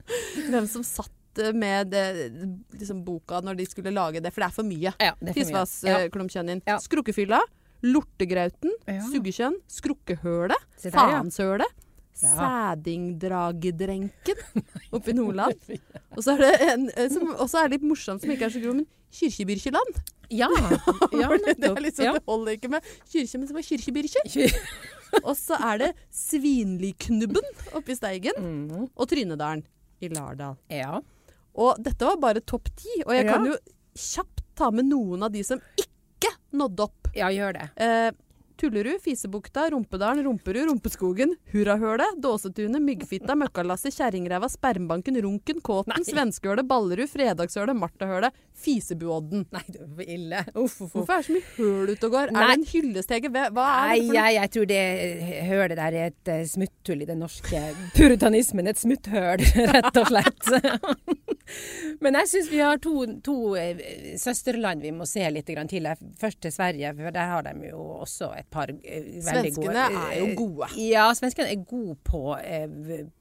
hvem 0.52 0.68
som 0.70 0.84
satt 0.86 1.14
med 1.56 1.92
det, 1.94 2.04
liksom 2.80 3.04
boka 3.06 3.40
når 3.42 3.56
de 3.58 3.66
skulle 3.66 3.92
lage 3.94 4.22
det, 4.22 4.32
for 4.34 4.42
det 4.44 4.48
er 4.50 4.56
for 4.56 4.64
mye. 4.68 4.92
Ja, 5.00 5.14
vass, 5.56 5.84
Ja. 5.88 6.00
eh. 6.68 6.80
Skrukkefylla. 6.80 7.40
Lortegrauten. 7.84 8.72
Ja. 8.86 9.02
Suggekjønn. 9.10 9.56
Skrukkehølet. 9.68 10.58
faenshølet. 10.84 11.72
ja. 12.22 12.30
Sædingdragedrenken 12.38 14.36
oppe 14.96 15.10
i 15.12 15.14
Nordland. 15.14 15.56
Og 16.18 16.24
så 16.24 16.36
er 16.36 16.44
det 16.44 16.52
en 16.74 16.90
eh, 16.96 17.10
som 17.10 17.32
også 17.36 17.64
er 17.64 17.70
litt 17.76 17.84
morsom, 17.88 18.20
som 18.22 18.30
ikke 18.34 18.46
er 18.50 18.54
så 18.54 18.62
grov, 18.64 18.76
men 18.82 18.88
Kirkebirkeland. 19.12 19.98
Ja, 20.32 20.48
ja 21.20 21.28
det, 21.36 21.58
det, 21.60 21.68
er 21.72 21.82
liksom, 21.84 22.06
Ja. 22.06 22.14
det 22.16 22.24
holder 22.28 22.52
ikke 22.56 22.70
med 22.72 22.86
kirke, 23.12 23.38
men 23.40 23.48
det 23.50 23.56
var 23.58 23.66
kirkebirke. 23.68 24.22
Og 25.26 25.34
så 25.36 25.58
er 25.60 25.82
det 25.82 25.90
Svinliknubben 26.16 27.44
oppe 27.76 27.92
i 27.92 27.98
Steigen. 27.98 28.38
Mm. 28.40 28.86
Og 28.96 29.10
Trynedalen 29.12 29.66
i 30.02 30.08
Lardal. 30.14 30.56
ja. 30.72 31.02
Og 31.56 31.82
dette 31.84 32.06
var 32.06 32.18
bare 32.18 32.42
topp 32.42 32.70
ti. 32.76 33.02
Og 33.06 33.14
jeg 33.16 33.26
Ja. 33.26 33.34
kan 33.34 33.46
jo 33.46 33.56
kjapt 33.96 34.42
ta 34.56 34.72
med 34.72 34.86
noen 34.86 35.24
av 35.24 35.32
de 35.32 35.44
som 35.44 35.60
ikke 35.78 36.32
nådde 36.54 36.80
opp. 36.80 37.08
Ja, 37.16 37.28
gjør 37.28 37.54
det. 37.54 37.70
Eh, 37.78 38.12
Tullerud, 38.62 39.02
Fisebukta, 39.02 39.70
Rumpedalen, 39.74 40.26
Rumperud, 40.26 40.68
Rumpeskogen, 40.70 41.34
Hurrahølet, 41.50 42.20
Dåsetunet, 42.22 42.82
Myggfitta, 42.86 43.34
Møkkalasset, 43.36 43.96
Kjerringræva, 43.96 44.50
Spermbanken, 44.54 45.18
Runken, 45.26 45.64
Kåten, 45.66 46.06
Svenskehølet, 46.06 46.68
Ballerud, 46.70 47.10
Fredagshølet, 47.10 47.80
Martahølet, 47.80 48.38
Fisebuodden. 48.62 49.48
Nei, 49.50 49.64
det 49.74 49.88
var 49.98 50.12
ille. 50.14 50.44
Uff, 50.54 50.76
uff, 50.78 50.92
uff. 50.92 50.94
Hvorfor 51.00 51.16
er 51.16 51.24
det 51.24 51.30
så 51.32 51.38
mye 51.40 51.56
høl 51.56 51.90
ute 51.96 52.06
og 52.06 52.14
går? 52.14 52.34
Er 52.36 52.52
det 52.52 52.58
en 52.60 52.68
hyllestege? 52.70 53.32
Hva 53.34 53.48
er 53.48 53.50
det 53.50 53.58
for 53.58 54.12
noe? 54.12 54.20
jeg, 54.20 54.36
jeg 54.38 54.54
tror 54.56 54.70
det 54.70 54.84
hølet 55.50 55.82
der 55.82 55.98
er 56.04 56.12
et 56.12 56.32
eh, 56.36 56.44
smutthull 56.52 57.02
i 57.02 57.10
den 57.10 57.22
norske 57.26 57.64
puritanismen. 57.98 58.70
Et 58.70 58.84
smutthøl, 58.84 59.46
rett 59.74 60.02
og 60.04 60.12
slett. 60.12 60.54
Men 62.06 62.20
jeg 62.22 62.30
syns 62.32 62.52
vi 62.52 62.62
har 62.62 62.78
to, 62.84 62.94
to 63.26 63.38
eh, 63.60 63.82
søsterland 64.22 64.86
vi 64.86 64.94
må 64.94 65.10
se 65.10 65.26
litt 65.34 65.50
til. 65.50 65.90
Først 66.22 66.44
til 66.46 66.54
Sverige, 66.54 66.94
for 67.02 67.18
der 67.18 67.34
har 67.34 67.50
de 67.50 67.72
jo 67.72 67.82
også 68.06 68.32
et 68.38 68.51
par 68.52 68.70
eh, 68.70 68.78
veldig 69.26 69.54
gode 69.56 69.74
Svenskene 69.74 69.88
er 70.12 70.16
jo 70.20 70.28
eh, 70.28 70.36
gode. 70.38 70.70
Ja, 70.84 71.08
svenskene 71.18 71.52
er 71.54 71.64
gode 71.68 71.96
på, 72.08 72.22
eh, 72.38 72.68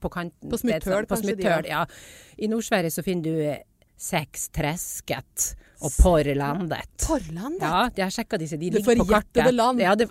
på 0.03 0.11
kanten. 0.13 0.51
På 0.51 0.59
smutthøl, 0.61 1.07
På 1.07 1.17
kanskje 1.17 1.37
de 1.39 1.69
ja. 1.71 1.85
I 2.39 2.51
Nord-Sverige 2.51 2.91
så 2.95 3.05
finner 3.07 3.23
du 3.31 3.65
Sexträsket 4.01 5.55
og 5.85 5.93
Porrlandet. 6.01 6.89
Porrlandet? 7.07 7.63
Ja, 7.65 7.83
jeg 7.97 8.05
har 8.07 8.15
sjekka 8.15 8.39
disse. 8.41 8.57
De 8.61 8.71
Det 8.71 8.83
ligger 8.85 9.05
på 9.05 9.09
kartet. 9.11 9.55
land. 9.55 9.81
Ja, 9.81 9.95
det, 9.95 10.09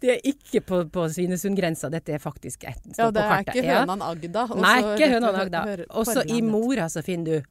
det 0.00 0.10
er 0.14 0.20
ikke 0.30 0.60
på, 0.66 0.80
på 0.94 1.06
Svinesundgrensa, 1.10 1.90
dette 1.90 2.14
er 2.14 2.22
faktisk 2.22 2.64
et 2.70 2.82
står 2.92 3.08
Ja, 3.08 3.10
på 3.10 3.28
kartet. 3.32 3.54
ikke 3.56 3.66
Ja. 3.66 3.80
hønan 3.82 4.02
Agda. 4.02 4.46
Nei, 4.54 4.76
ikke 4.94 5.10
hønan 5.14 5.40
Agda. 5.42 5.64
Også 5.90 6.22
i 6.26 6.40
Mora 6.42 6.88
så 6.92 7.02
finner 7.02 7.38
du 7.40 7.42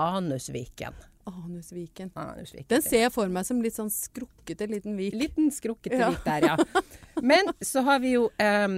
Anusviken. 0.00 0.94
Anusviken. 1.28 2.10
Anusviken. 2.14 2.68
Den 2.70 2.82
ser 2.84 3.04
jeg 3.06 3.12
for 3.14 3.30
meg 3.32 3.46
som 3.48 3.60
litt 3.62 3.76
sånn 3.76 3.90
skrukkete 3.92 4.68
liten 4.70 4.96
vik. 4.98 5.16
Liten 5.18 5.50
skrukkete 5.54 5.98
Ja. 6.00 6.10
vik 6.10 6.24
der, 6.24 6.46
ja. 6.52 6.56
Men 7.30 7.52
så 7.60 7.82
har 7.84 8.00
vi 8.00 8.14
jo 8.14 8.30
um, 8.30 8.76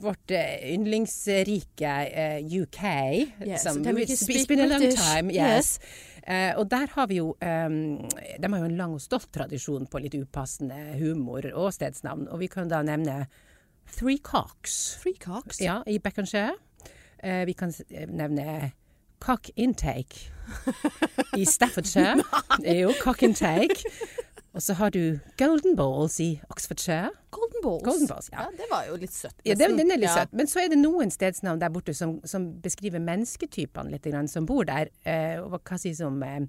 vårt 0.00 0.30
eh, 0.32 0.72
yndlingsrike 0.72 1.94
uh, 2.08 2.62
UK. 2.62 2.84
Yes, 3.44 3.66
som, 3.66 3.82
so 3.84 3.90
it's 3.92 4.46
been 4.48 4.64
a 4.64 4.70
long 4.70 4.88
time. 4.94 5.34
Yes. 5.34 5.76
Eh, 6.28 6.52
og 6.60 6.68
der 6.68 6.90
har 6.92 7.06
vi 7.08 7.22
jo 7.22 7.30
um, 7.40 7.76
De 8.38 8.48
har 8.52 8.58
jo 8.60 8.66
en 8.68 8.76
lang 8.76 8.92
og 8.92 9.00
stolt 9.00 9.30
tradisjon 9.32 9.86
på 9.88 10.00
litt 10.04 10.16
upassende 10.18 10.76
humor 11.00 11.46
og 11.54 11.72
stedsnavn. 11.72 12.26
Og 12.28 12.42
vi 12.42 12.50
kan 12.52 12.68
da 12.68 12.82
nevne 12.84 13.22
Three 13.88 14.18
Cocks. 14.18 14.98
Three 15.02 15.16
cocks. 15.16 15.60
Ja, 15.60 15.80
i 15.86 15.98
Beckenshire. 15.98 16.56
Uh, 17.24 17.44
vi 17.48 17.54
kan 17.58 17.72
eh, 17.90 18.06
nevne 18.06 18.72
Cock 19.20 19.50
Intake 19.56 20.30
i 21.36 21.44
Staffordshire. 21.56 22.22
Det 22.62 22.70
er 22.76 22.80
jo 22.86 22.92
Cock 23.02 23.22
Intake. 23.22 23.82
Og 24.56 24.62
så 24.64 24.74
har 24.74 24.90
du 24.90 25.18
Golden 25.38 25.76
Balls 25.76 26.16
i 26.24 26.40
Oxfordshire. 26.50 27.10
Golden 27.30 27.60
balls. 27.62 27.84
Golden 27.84 28.08
Balls, 28.08 28.30
ja. 28.32 28.40
ja. 28.40 28.46
Det 28.56 28.66
var 28.70 28.86
jo 28.88 28.96
litt 28.98 29.12
søtt. 29.14 29.36
Ja, 29.46 29.54
det, 29.54 29.68
den 29.78 29.92
er 29.92 30.00
litt 30.00 30.08
Ja. 30.08 30.14
søtt. 30.24 30.32
Men 30.32 30.48
så 30.50 30.62
er 30.64 30.72
det 30.72 30.78
noen 30.80 31.12
stedsnavn 31.14 31.60
der 31.60 31.70
borte 31.70 31.94
som, 31.94 32.16
som 32.26 32.48
beskriver 32.64 32.98
mennesketypene 33.04 33.92
litt, 33.92 34.08
grann, 34.08 34.26
som 34.28 34.46
bor 34.48 34.64
der. 34.66 34.88
Eh, 35.04 35.38
hva 35.44 35.78
sies 35.78 36.00
om 36.02 36.18
eh, 36.26 36.40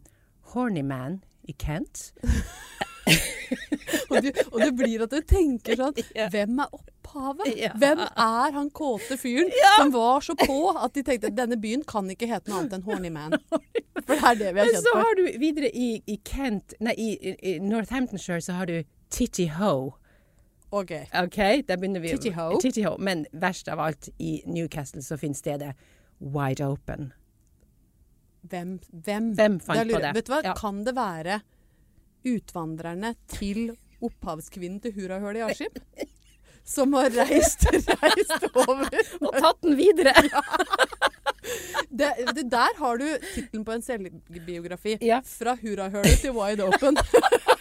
Horny 0.55 0.81
Man 0.81 1.19
i 1.43 1.53
Kent? 1.59 2.13
Og, 4.09 4.23
du, 4.23 4.29
og 4.51 4.57
det 4.61 4.69
blir 4.77 5.03
at 5.05 5.13
du 5.13 5.21
tenker 5.25 5.77
sånn 5.79 5.95
Hvem 6.33 6.61
er 6.63 6.73
opphavet? 6.75 7.61
Hvem 7.81 8.03
er 8.05 8.55
han 8.55 8.71
kåte 8.75 9.17
fyren 9.19 9.51
som 9.77 9.93
var 9.95 10.25
så 10.25 10.35
på 10.39 10.59
at 10.73 10.95
de 10.97 11.03
tenkte 11.05 11.33
denne 11.35 11.59
byen 11.61 11.85
kan 11.87 12.09
ikke 12.11 12.29
hete 12.29 12.51
noe 12.51 12.63
annet 12.63 12.79
enn 12.79 12.87
Horny 12.87 13.13
Man? 13.13 13.37
For 14.09 14.15
det 14.15 14.19
er 14.31 14.39
det 14.39 14.51
vi 14.55 14.61
har 14.61 14.69
Men 14.69 14.75
kjent 14.75 14.87
så 14.87 14.95
har 14.97 15.17
du 15.19 15.23
videre 15.41 15.69
i, 15.69 15.89
i 16.09 16.17
Kent 16.25 16.75
Nei, 16.81 16.95
i, 16.97 17.33
i, 17.35 17.57
Northamptonshire 17.61 18.41
så 18.41 18.57
har 18.57 18.69
du 18.69 18.79
Titty 19.09 19.47
Ho. 19.57 19.95
Ok. 20.69 20.91
OK, 21.17 21.37
der 21.65 21.77
begynner 21.81 22.01
vi. 22.03 22.11
Titty 22.13 22.31
Ho. 22.35 22.59
Titty 22.61 22.83
Ho. 22.85 22.95
Men 23.01 23.25
verst 23.31 23.69
av 23.73 23.81
alt, 23.81 24.11
i 24.21 24.39
Newcastle 24.45 25.01
så 25.01 25.17
finnes 25.17 25.41
stedet 25.41 25.73
Wide 26.19 26.65
Open. 26.65 27.09
Hvem, 28.41 28.77
hvem? 28.89 29.31
Hvem 29.35 29.57
fant 29.59 29.81
lurer 29.81 29.95
på 29.95 30.03
det? 30.05 30.11
Vet 30.19 30.29
du 30.29 30.33
hva? 30.33 30.41
Ja. 30.45 30.53
Kan 30.57 30.83
det 30.85 30.93
være 30.97 31.41
utvandrerne 32.27 33.13
til 33.31 33.69
opphavskvinnen 34.03 34.79
til 34.83 34.95
Hurahølet 34.95 35.41
i 35.41 35.45
Askim? 35.47 36.09
Som 36.69 36.93
har 36.93 37.09
reist, 37.15 37.65
reist 37.71 38.43
over 38.53 38.85
Og 39.23 39.37
tatt 39.39 39.61
den 39.65 39.77
videre! 39.79 40.13
det, 41.99 42.11
det 42.35 42.45
Der 42.51 42.75
har 42.77 42.99
du 43.01 43.07
tittelen 43.33 43.65
på 43.65 43.73
en 43.73 43.81
selvbiografi. 43.85 44.97
Ja. 45.01 45.21
Fra 45.25 45.55
Hurrahølet 45.57 46.21
til 46.21 46.35
Wide 46.37 46.67
Open. 46.67 46.99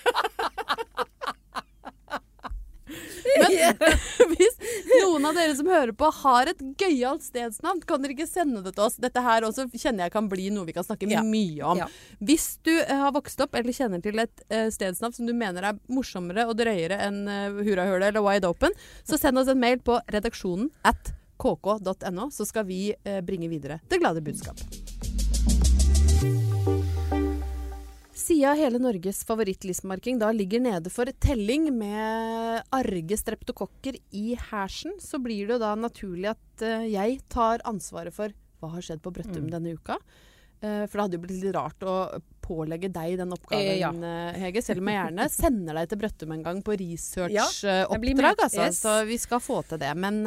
Men 3.39 3.83
hvis 4.33 4.57
noen 5.03 5.29
av 5.29 5.37
dere 5.39 5.55
som 5.59 5.69
hører 5.71 5.95
på, 5.97 6.09
har 6.23 6.51
et 6.53 6.63
gøyalt 6.81 7.25
stedsnavn, 7.27 7.83
kan 7.89 8.03
dere 8.05 8.17
ikke 8.17 8.29
sende 8.31 8.63
det 8.65 8.75
til 8.77 8.87
oss? 8.87 8.99
Dette 9.03 9.23
her 9.25 9.47
også 9.49 9.69
kjenner 9.75 10.07
jeg 10.07 10.15
kan 10.15 10.31
bli 10.31 10.49
noe 10.55 10.69
vi 10.69 10.75
kan 10.77 10.87
snakke 10.87 11.09
Ja. 11.11 11.23
mye 11.25 11.63
om. 11.73 11.83
Ja. 11.83 11.89
Hvis 12.25 12.49
du 12.67 12.73
eh, 12.75 12.95
har 13.01 13.13
vokst 13.17 13.41
opp 13.45 13.55
eller 13.59 13.75
kjenner 13.77 14.03
til 14.05 14.19
et 14.23 14.45
eh, 14.49 14.69
stedsnavn 14.75 15.15
som 15.17 15.29
du 15.29 15.35
mener 15.37 15.71
er 15.73 15.79
morsommere 15.93 16.49
og 16.49 16.57
drøyere 16.59 16.99
enn 17.09 17.23
uh, 17.29 17.63
Hurrahølet 17.65 18.11
eller 18.11 18.25
Wide 18.25 18.49
Open, 18.49 18.75
så 19.07 19.19
send 19.21 19.41
oss 19.41 19.49
en 19.53 19.61
mail 19.61 19.81
på 19.85 20.01
redaksjonen 20.13 20.71
at 20.89 21.15
kk.no, 21.39 22.31
så 22.35 22.45
skal 22.49 22.67
vi 22.67 22.89
eh, 23.05 23.21
bringe 23.23 23.49
videre 23.53 23.79
det 23.89 24.01
glade 24.03 24.25
budskap. 24.27 24.59
Siden 28.29 28.59
hele 28.61 28.79
Norges 28.83 29.23
favorittlistmarking 29.25 30.19
da 30.21 30.29
ligger 30.37 30.61
nede 30.61 30.91
for 30.93 31.09
telling 31.23 31.71
med 31.73 32.63
arge 32.77 33.17
streptokokker 33.17 33.97
i 34.13 34.35
hersen, 34.51 34.99
så 35.01 35.17
blir 35.23 35.47
det 35.49 35.57
jo 35.57 35.63
da 35.63 35.71
naturlig 35.79 36.29
at 36.35 36.65
eh, 36.67 36.85
jeg 36.93 37.21
tar 37.33 37.63
ansvaret 37.69 38.13
for 38.13 38.35
hva 38.61 38.73
har 38.75 38.85
skjedd 38.85 39.01
på 39.05 39.13
Brøttum 39.15 39.47
Mm. 39.47 39.51
denne 39.55 39.73
uka. 39.79 39.97
Eh, 40.61 40.85
for 40.91 40.99
det 40.99 41.03
hadde 41.07 41.17
jo 41.17 41.23
blitt 41.23 41.43
litt 41.45 41.55
rart 41.55 41.85
å 41.87 41.95
pålegge 42.43 42.91
deg 42.93 43.17
den 43.21 43.33
oppgaven, 43.33 43.63
Eh, 43.63 43.79
ja. 43.79 43.93
Hege. 44.43 44.61
Selv 44.67 44.83
om 44.83 44.89
jeg 44.91 44.99
gjerne 44.99 45.29
sender 45.41 45.75
deg 45.79 45.89
til 45.89 45.99
Brøttum 46.03 46.33
en 46.35 46.43
gang 46.43 46.61
på 46.67 46.75
Ja, 46.75 46.85
researchoppdrag, 46.85 48.17
med. 48.19 48.25
altså. 48.45 48.67
Yes. 48.67 48.83
Så 48.83 48.97
vi 49.07 49.17
skal 49.23 49.41
få 49.41 49.63
til 49.71 49.79
det. 49.79 49.95
Men 49.97 50.21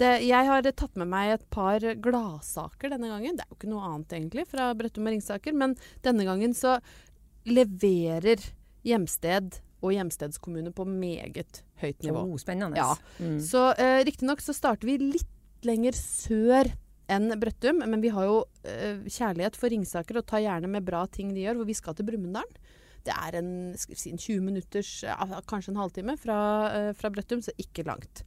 det, 0.00 0.12
jeg 0.26 0.48
har 0.48 0.66
tatt 0.76 0.98
med 1.00 1.08
meg 1.08 1.34
et 1.34 1.44
par 1.52 1.80
gladsaker 1.80 2.92
denne 2.92 3.10
gangen. 3.12 3.38
Det 3.38 3.46
er 3.46 3.52
jo 3.52 3.58
ikke 3.58 3.70
noe 3.70 3.90
annet 3.90 4.16
egentlig 4.18 4.46
fra 4.50 4.70
Brøttum 4.76 5.08
og 5.08 5.14
Ringsaker, 5.14 5.56
men 5.56 5.76
denne 6.04 6.26
gangen 6.28 6.56
så 6.56 6.78
leverer 7.46 8.42
hjemsted 8.86 9.60
og 9.84 9.92
hjemstedskommune 9.94 10.72
på 10.74 10.86
meget 10.88 11.62
høyt 11.82 12.02
nivå. 12.04 12.24
Oh, 12.24 12.40
spennende. 12.40 12.80
Ja. 12.80 12.94
Mm. 13.20 13.38
Så 13.44 13.68
eh, 13.80 14.00
riktignok 14.06 14.42
så 14.44 14.54
starter 14.56 14.88
vi 14.88 14.98
litt 15.02 15.66
lenger 15.66 15.96
sør 15.96 16.70
enn 17.12 17.30
Brøttum, 17.38 17.84
men 17.86 18.02
vi 18.02 18.10
har 18.14 18.26
jo 18.26 18.40
eh, 18.66 19.04
kjærlighet 19.04 19.58
for 19.58 19.72
Ringsaker 19.72 20.18
og 20.20 20.26
tar 20.28 20.42
gjerne 20.42 20.70
med 20.70 20.86
bra 20.86 21.04
ting 21.10 21.30
de 21.34 21.44
gjør, 21.44 21.60
hvor 21.60 21.68
vi 21.68 21.78
skal 21.78 21.96
til 21.96 22.08
Brumunddal. 22.08 22.48
Det 23.06 23.14
er 23.14 23.38
en, 23.38 23.50
skal 23.78 23.94
vi 23.94 24.00
si, 24.00 24.10
en 24.10 24.18
20 24.18 24.42
minutters, 24.42 24.90
kanskje 25.46 25.72
en 25.72 25.78
halvtime 25.78 26.16
fra, 26.18 26.38
eh, 26.74 26.90
fra 26.98 27.12
Brøttum, 27.14 27.44
så 27.44 27.54
ikke 27.62 27.86
langt. 27.86 28.24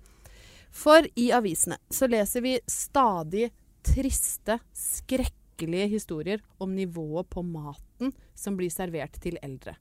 For 0.72 1.06
i 1.20 1.30
avisene 1.36 1.78
så 1.90 2.08
leser 2.10 2.44
vi 2.46 2.58
stadig 2.70 3.50
triste, 3.86 4.60
skrekkelige 4.76 5.88
historier 5.96 6.44
om 6.62 6.76
nivået 6.76 7.30
på 7.32 7.44
maten 7.46 8.14
som 8.38 8.58
blir 8.60 8.72
servert 8.74 9.18
til 9.24 9.40
eldre. 9.44 9.76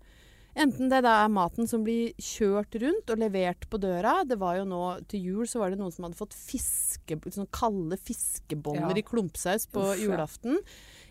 Enten 0.59 0.89
det 0.91 1.05
da 1.05 1.21
er 1.23 1.31
maten 1.31 1.69
som 1.71 1.85
blir 1.87 2.17
kjørt 2.19 2.75
rundt 2.83 3.11
og 3.13 3.21
levert 3.21 3.69
på 3.71 3.79
døra. 3.79 4.25
Det 4.27 4.39
var 4.41 4.57
jo 4.59 4.65
nå 4.67 4.81
Til 5.07 5.29
jul 5.29 5.47
så 5.47 5.61
var 5.61 5.71
det 5.71 5.79
noen 5.79 5.93
som 5.95 6.09
hadde 6.09 6.19
fått 6.19 6.35
fiske, 6.35 7.19
sånn 7.31 7.47
kalde 7.55 7.99
fiskeboller 8.01 8.91
Ja. 8.91 8.97
i 8.99 9.05
klumpsaus 9.07 9.69
på 9.71 9.85
Uff, 9.93 10.01
ja. 10.03 10.09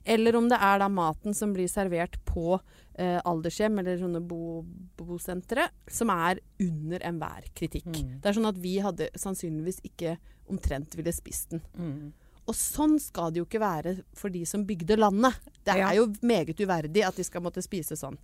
Eller 0.07 0.35
om 0.39 0.45
det 0.47 0.57
er 0.63 0.79
da 0.79 0.87
maten 0.87 1.35
som 1.35 1.51
blir 1.55 1.67
servert 1.67 2.15
på 2.25 2.55
eh, 2.95 3.17
aldershjem 3.27 3.79
eller 3.81 3.97
sånne 3.99 4.21
bo, 4.23 4.61
bosentre, 4.97 5.65
som 5.91 6.09
er 6.13 6.39
under 6.63 7.03
enhver 7.09 7.49
kritikk. 7.57 7.89
Mm. 7.91 8.13
Det 8.23 8.29
er 8.31 8.37
sånn 8.37 8.47
at 8.49 8.61
vi 8.63 8.77
hadde 8.83 9.09
sannsynligvis 9.19 9.81
ikke 9.89 10.15
omtrent 10.47 10.95
ville 10.95 11.11
spist 11.11 11.51
den. 11.51 11.61
Mm. 11.75 12.13
Og 12.47 12.55
sånn 12.55 12.95
skal 13.03 13.33
det 13.35 13.41
jo 13.41 13.47
ikke 13.49 13.59
være 13.59 13.97
for 14.15 14.31
de 14.31 14.45
som 14.47 14.63
bygde 14.65 14.95
landet. 14.95 15.35
Det 15.67 15.75
Ja. 15.75 15.89
er 15.91 15.95
jo 15.99 16.07
meget 16.23 16.55
uverdig 16.63 17.03
at 17.03 17.15
de 17.19 17.23
skal 17.27 17.41
måtte 17.43 17.61
spise 17.61 17.97
sånn. 17.99 18.15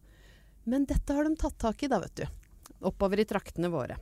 Men 0.66 0.86
dette 0.88 1.12
har 1.14 1.28
de 1.28 1.36
tatt 1.36 1.58
tak 1.60 1.84
i, 1.84 1.88
da, 1.92 2.00
vet 2.00 2.16
du. 2.16 2.24
Oppover 2.88 3.20
i 3.20 3.26
traktene 3.28 3.68
våre. 3.70 3.98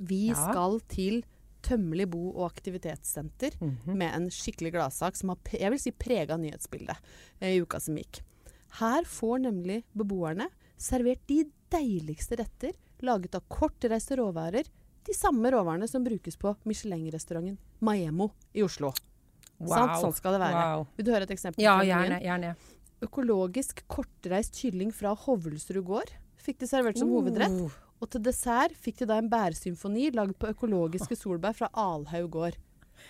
Vi 0.00 0.28
Ja. 0.28 0.34
skal 0.52 0.78
til 0.86 1.24
Tømmerli 1.62 2.06
bo- 2.06 2.32
og 2.36 2.50
aktivitetssenter 2.52 3.56
Mhm. 3.60 3.96
med 3.98 4.14
en 4.14 4.28
skikkelig 4.30 4.72
gladsak 4.72 5.16
som 5.16 5.30
har 5.30 5.38
jeg 5.52 5.70
vil 5.70 5.78
si 5.78 5.90
prega 5.90 6.36
nyhetsbildet 6.38 6.96
eh, 7.40 7.56
i 7.56 7.60
uka 7.60 7.80
som 7.80 7.96
gikk. 7.96 8.20
Her 8.78 9.02
får 9.02 9.40
nemlig 9.40 9.82
beboerne 9.96 10.48
servert 10.76 11.20
de 11.26 11.44
deiligste 11.70 12.36
retter 12.38 12.72
laget 13.02 13.34
av 13.34 13.42
kortreiste 13.48 14.16
råvarer. 14.16 14.64
De 15.04 15.14
samme 15.14 15.50
råvarene 15.50 15.88
som 15.88 16.04
brukes 16.04 16.36
på 16.36 16.54
Michelin-restauranten 16.66 17.56
Maemo 17.80 18.30
i 18.54 18.62
Oslo. 18.62 18.92
Sant? 19.66 19.98
Sånn 20.02 20.14
skal 20.14 20.32
det 20.36 20.40
være. 20.40 20.76
Wow. 20.76 20.86
Vil 20.96 21.04
du 21.06 21.10
høre 21.12 21.22
et 21.22 21.30
eksempel? 21.30 21.62
Ja, 21.64 21.80
gjerne. 21.82 22.20
gjerne. 22.22 22.56
Økologisk 23.02 23.82
kortreist 23.88 24.54
kylling 24.58 24.92
fra 24.94 25.14
Hovelsrud 25.14 25.84
gård 25.86 26.10
fikk 26.42 26.58
de 26.58 26.66
servert 26.66 26.98
som 26.98 27.10
hovedrett. 27.10 27.70
Og 27.98 28.10
til 28.12 28.22
dessert 28.22 28.76
fikk 28.78 29.02
de 29.02 29.08
da 29.10 29.18
en 29.18 29.30
bærsymfoni 29.30 30.10
lagd 30.14 30.36
på 30.38 30.52
økologiske 30.52 31.18
solbær 31.18 31.56
fra 31.58 31.70
Alhaug 31.74 32.30
gård. 32.36 32.58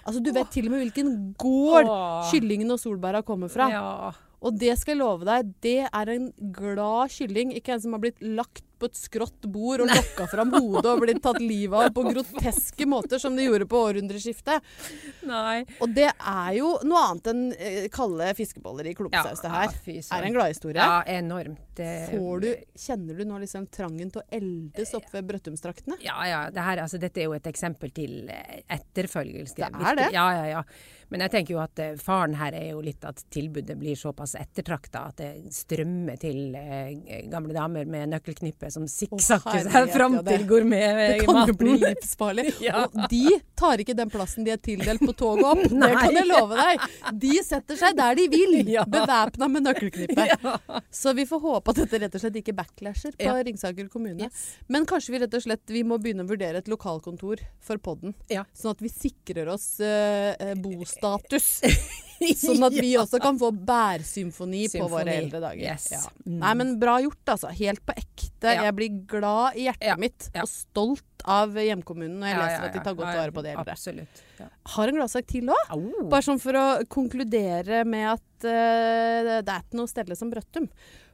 Altså 0.05 0.21
Du 0.25 0.31
vet 0.33 0.51
til 0.53 0.69
og 0.69 0.75
med 0.75 0.85
hvilken 0.85 1.13
gård 1.41 1.89
kyllingene 1.89 2.31
kyllingen 2.31 2.75
og 2.75 2.81
solbæra 2.81 3.23
kommer 3.27 3.53
fra. 3.53 3.69
Ja. 3.73 4.13
Og 4.39 4.55
det 4.55 4.77
skal 4.79 4.95
jeg 4.95 5.03
love 5.03 5.27
deg, 5.27 5.53
det 5.65 5.79
er 5.89 6.13
en 6.13 6.31
glad 6.55 7.11
kylling. 7.11 7.53
Ikke 7.57 7.75
en 7.75 7.83
som 7.83 7.97
har 7.97 8.03
blitt 8.05 8.21
lagt 8.23 8.63
på 8.79 8.89
et 8.91 8.99
skrått 8.99 9.49
bord 9.51 9.83
og 9.85 9.91
lokka 9.93 10.27
fram 10.31 10.53
hodet 10.55 10.87
og 10.93 11.03
blitt 11.03 11.21
tatt 11.25 11.41
livet 11.43 11.77
av 11.89 11.93
på 11.97 12.05
groteske 12.09 12.87
måter, 12.89 13.19
som 13.23 13.37
de 13.39 13.47
gjorde 13.49 13.67
på 13.71 13.81
århundreskiftet. 13.89 14.65
Nei. 15.29 15.65
Og 15.83 15.93
det 15.97 16.09
er 16.15 16.53
jo 16.59 16.75
noe 16.87 17.05
annet 17.11 17.31
enn 17.33 17.43
eh, 17.59 17.87
kalde 17.95 18.31
fiskeboller 18.39 18.89
i 18.91 18.95
klumpsaus, 18.99 19.43
det 19.45 19.53
her. 19.53 19.69
ja, 19.73 19.95
Er 19.99 20.03
søren. 20.09 20.29
en 20.31 20.37
gladhistorie. 20.39 20.79
Ja, 20.83 21.03
enormt. 21.19 21.65
Det, 21.79 21.89
Får 22.11 22.41
du, 22.43 22.49
kjenner 22.75 23.15
du 23.21 23.23
nå 23.29 23.37
liksom 23.39 23.69
trangen 23.71 24.09
til 24.11 24.19
å 24.19 24.27
eldes 24.35 24.95
oppe 24.99 25.13
ved 25.15 25.29
Brøttumstraktene? 25.29 25.99
Ja, 26.03 26.17
ja. 26.27 26.41
Det 26.51 26.65
her, 26.67 26.81
altså, 26.83 26.99
dette 26.99 27.23
er 27.23 27.29
jo 27.29 27.37
et 27.37 27.47
eksempel 27.47 27.93
til 27.95 28.25
eh, 28.35 28.63
etterfølgelse. 28.79 29.55
Det 29.61 29.69
er 29.69 30.01
det. 30.01 30.09
Ja, 30.17 30.25
ja, 30.41 30.47
ja. 30.57 30.63
Men 31.09 31.23
jeg 31.25 31.33
tenker 31.33 31.55
jo 31.55 31.61
at 31.63 31.79
eh, 31.81 31.95
faren 32.03 32.35
her 32.37 32.53
er 32.59 32.67
jo 32.73 32.83
litt 32.85 33.05
at 33.09 33.23
tilbudet 33.33 33.79
blir 33.81 33.97
såpass 33.97 34.35
ettertrakta 34.37 35.07
at 35.09 35.23
det 35.23 35.31
strømmer 35.55 36.19
til 36.21 36.51
eh, 36.59 37.23
gamle 37.33 37.55
damer 37.57 37.87
med 37.89 38.11
nøkkelknippe 38.13 38.68
som 38.75 38.87
sikksakker 38.91 39.69
seg 39.71 39.91
fram 39.95 40.19
til 40.27 40.45
gourmetmaten. 40.49 41.19
Det 41.19 41.27
kan 41.27 41.51
jo 41.51 41.55
bli 41.61 41.77
livsfarlig. 41.83 42.47
Ja. 42.69 42.85
Og 42.89 42.97
de 43.11 43.37
tar 43.59 43.81
ikke 43.81 43.95
den 43.97 44.11
plassen 44.13 44.45
de 44.45 44.53
er 44.53 44.59
tildelt 44.63 45.01
på 45.05 45.13
toget 45.17 45.45
opp. 45.47 45.63
Det 45.83 45.91
kan 45.95 46.17
jeg 46.17 46.27
love 46.29 46.57
deg. 46.59 46.83
De 47.23 47.31
setter 47.47 47.79
seg 47.81 47.97
der 47.99 48.19
de 48.19 48.27
vil, 48.33 48.57
Ja. 48.79 48.83
bevæpna 48.89 49.49
med 49.53 49.65
nøkkelknippe. 49.69 50.27
Ja. 50.33 50.57
Så 50.95 51.15
vi 51.17 51.25
får 51.29 51.41
håpe 51.45 51.73
at 51.75 51.81
dette 51.85 52.03
rett 52.03 52.19
og 52.19 52.25
slett 52.25 52.41
ikke 52.43 52.57
backlasher 52.59 53.15
på 53.17 53.29
Ja. 53.29 53.37
Ringsaker 53.47 53.89
kommune. 53.93 54.27
Yes. 54.29 54.59
Men 54.69 54.87
kanskje 54.89 55.15
vi 55.15 55.23
rett 55.25 55.39
og 55.39 55.45
slett 55.47 55.65
vi 55.73 55.85
må 55.87 56.01
begynne 56.03 56.27
å 56.27 56.31
vurdere 56.31 56.61
et 56.63 56.69
lokalkontor 56.71 57.43
for 57.65 57.81
podden. 57.83 58.17
Sånn 58.29 58.75
at 58.75 58.83
vi 58.85 58.91
sikrer 58.93 59.49
oss 59.55 59.79
eh, 59.85 60.55
bostatus. 60.59 61.61
Sånn 62.43 62.65
at 62.67 62.75
vi 62.75 62.93
også 62.99 63.21
kan 63.23 63.39
få 63.39 63.51
bærsymfoni 63.55 64.65
på 64.73 64.87
våre 64.91 65.13
eldre 65.21 65.41
dager. 65.43 65.63
Yes. 65.63 65.87
Ja. 65.95 66.01
Mm. 66.25 66.39
Nei, 66.43 66.53
men 66.61 66.73
bra 66.81 66.97
gjort, 67.05 67.23
altså. 67.35 67.53
Helt 67.55 67.85
på 67.87 67.95
ekte. 67.95 68.55
Ja. 68.55 68.65
Jeg 68.69 68.75
blir 68.79 68.97
glad 69.11 69.59
i 69.59 69.69
hjertet 69.69 69.87
Ja. 69.87 69.97
mitt 70.01 70.29
og 70.35 70.49
stolt 70.51 71.05
av 71.29 71.55
hjemkommunen 71.59 72.19
når 72.21 72.31
jeg 72.33 72.41
leser 72.43 72.67
at 72.69 72.75
de 72.77 72.83
tar 72.87 72.97
godt 72.99 73.15
vare 73.21 73.35
på 73.35 73.45
de 73.45 73.53
eldre. 73.55 73.75
Absolutt. 73.75 74.23
Har 74.75 74.91
en 74.91 74.99
gladsak 75.01 75.27
til 75.31 75.51
òg. 75.55 75.73
Oh. 75.75 76.09
Bare 76.11 76.27
sånn 76.27 76.43
for 76.43 76.59
å 76.59 76.67
konkludere 76.91 77.85
med 77.89 78.07
at 78.15 78.47
uh, 78.47 79.39
det 79.43 79.47
er 79.47 79.63
ikke 79.65 79.79
noe 79.81 79.91
stelle 79.91 80.19
som 80.19 80.31
Brøttum. 80.33 80.69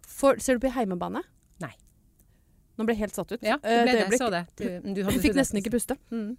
For, 0.09 0.41
ser 0.41 0.59
du 0.59 0.65
på 0.67 0.73
heimebane? 0.75 1.25
Nei. 1.65 1.73
Nå 2.77 2.85
ble 2.89 2.97
jeg 2.97 3.05
helt 3.07 3.17
satt 3.17 3.33
ut. 3.33 3.41
Ja, 3.45 3.57
Eh, 3.63 3.85
det 3.85 3.85
ble 3.85 3.93
det. 3.93 4.09
Jeg 4.11 4.21
Så 4.21 4.31
det. 4.33 4.45
Du, 4.57 4.93
du 5.01 5.21
fikk 5.21 5.37
nesten 5.39 5.61
ikke 5.61 5.73
puste. 5.77 5.97
Mm. 6.13 6.35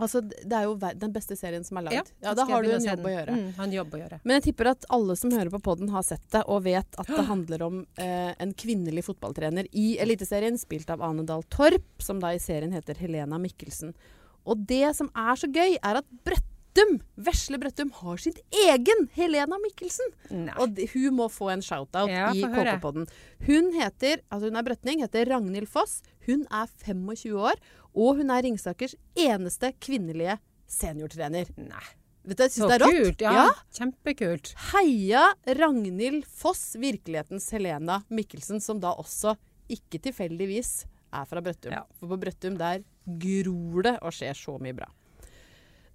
Altså, 0.00 0.22
det 0.24 0.54
er 0.56 0.64
jo 0.64 0.76
den 0.80 1.12
beste 1.12 1.36
serien 1.36 1.64
som 1.66 1.76
er 1.80 1.88
lagd. 1.88 2.10
Ja, 2.22 2.30
ja, 2.30 2.34
da 2.38 2.46
har 2.48 2.64
du 2.64 2.70
en 2.72 2.84
jobb 2.86 3.04
å 3.04 3.12
gjøre. 3.12 3.34
Mm, 3.36 3.72
jobb 3.74 3.96
å 3.96 4.00
gjøre. 4.00 4.18
Men 4.24 4.38
jeg 4.38 4.46
tipper 4.48 4.70
at 4.72 4.86
alle 4.96 5.16
som 5.20 5.32
hører 5.34 5.52
på 5.52 5.60
podden 5.66 5.90
har 5.92 6.06
sett 6.06 6.24
det, 6.32 6.40
og 6.48 6.62
vet 6.64 7.00
at 7.02 7.10
det 7.10 7.26
handler 7.32 7.66
om 7.66 7.82
eh, 8.00 8.30
en 8.40 8.54
kvinnelig 8.56 9.04
fotballtrener 9.10 9.68
i 9.76 9.90
Eliteserien, 10.00 10.56
spilt 10.60 10.88
av 10.94 11.04
Ane 11.04 11.26
Dahl 11.28 11.44
Torp, 11.52 11.84
som 12.00 12.22
da 12.22 12.32
i 12.32 12.40
serien 12.40 12.72
heter 12.72 12.96
Helena 13.02 13.40
Mikkelsen. 13.42 13.92
Og 14.48 14.64
det 14.70 14.94
som 14.96 15.10
er 15.12 15.36
så 15.36 15.50
gøy, 15.52 15.76
er 15.76 16.00
at 16.00 16.08
Brøttum, 16.24 16.96
Vesle 17.20 17.60
Brøttum, 17.60 17.90
har 18.00 18.22
sitt 18.24 18.40
egen 18.56 19.04
Helena 19.18 19.58
Mikkelsen. 19.60 20.14
Nei. 20.46 20.54
Og 20.62 20.72
de, 20.78 20.88
hun 20.94 21.18
må 21.18 21.28
få 21.28 21.50
en 21.52 21.64
shout-out 21.66 22.08
Ja, 22.08 22.30
i. 22.32 22.40
KK-podden. 22.40 23.04
Hun 23.50 23.68
heter, 23.76 24.24
altså 24.32 24.48
hun 24.48 24.56
er 24.56 24.64
brøtning, 24.64 25.04
heter 25.04 25.28
Ragnhild 25.28 25.68
Foss. 25.68 26.00
Hun 26.24 26.46
er 26.48 26.72
25 26.86 27.36
år, 27.36 27.60
og 27.94 28.20
hun 28.20 28.30
er 28.30 28.44
Ringsakers 28.46 28.94
eneste 29.18 29.72
kvinnelige 29.82 30.38
seniortrener. 30.70 31.50
Nei. 31.58 31.86
Vet 32.22 32.36
du, 32.36 32.42
jeg 32.44 32.52
syns 32.52 32.68
det 32.68 32.76
er 32.76 32.82
rått. 32.84 32.96
kult. 33.00 33.22
Ja, 33.24 33.46
Kjempekult. 33.78 34.52
Heia 34.70 35.22
Ragnhild 35.56 36.26
Foss, 36.28 36.74
virkelighetens 36.78 37.48
Helena 37.54 38.02
Mikkelsen, 38.12 38.60
som 38.60 38.80
da 38.82 38.92
også, 39.00 39.34
ikke 39.72 40.02
tilfeldigvis, 40.04 40.84
er 41.16 41.26
fra 41.26 41.42
Brøttum. 41.42 41.72
Ja. 41.74 41.84
For 41.98 42.12
på 42.12 42.20
Brøttum 42.20 42.58
der 42.60 42.84
gror 43.20 43.86
det 43.88 43.96
og 44.04 44.14
skjer 44.14 44.36
så 44.36 44.58
mye 44.62 44.76
bra. 44.76 44.90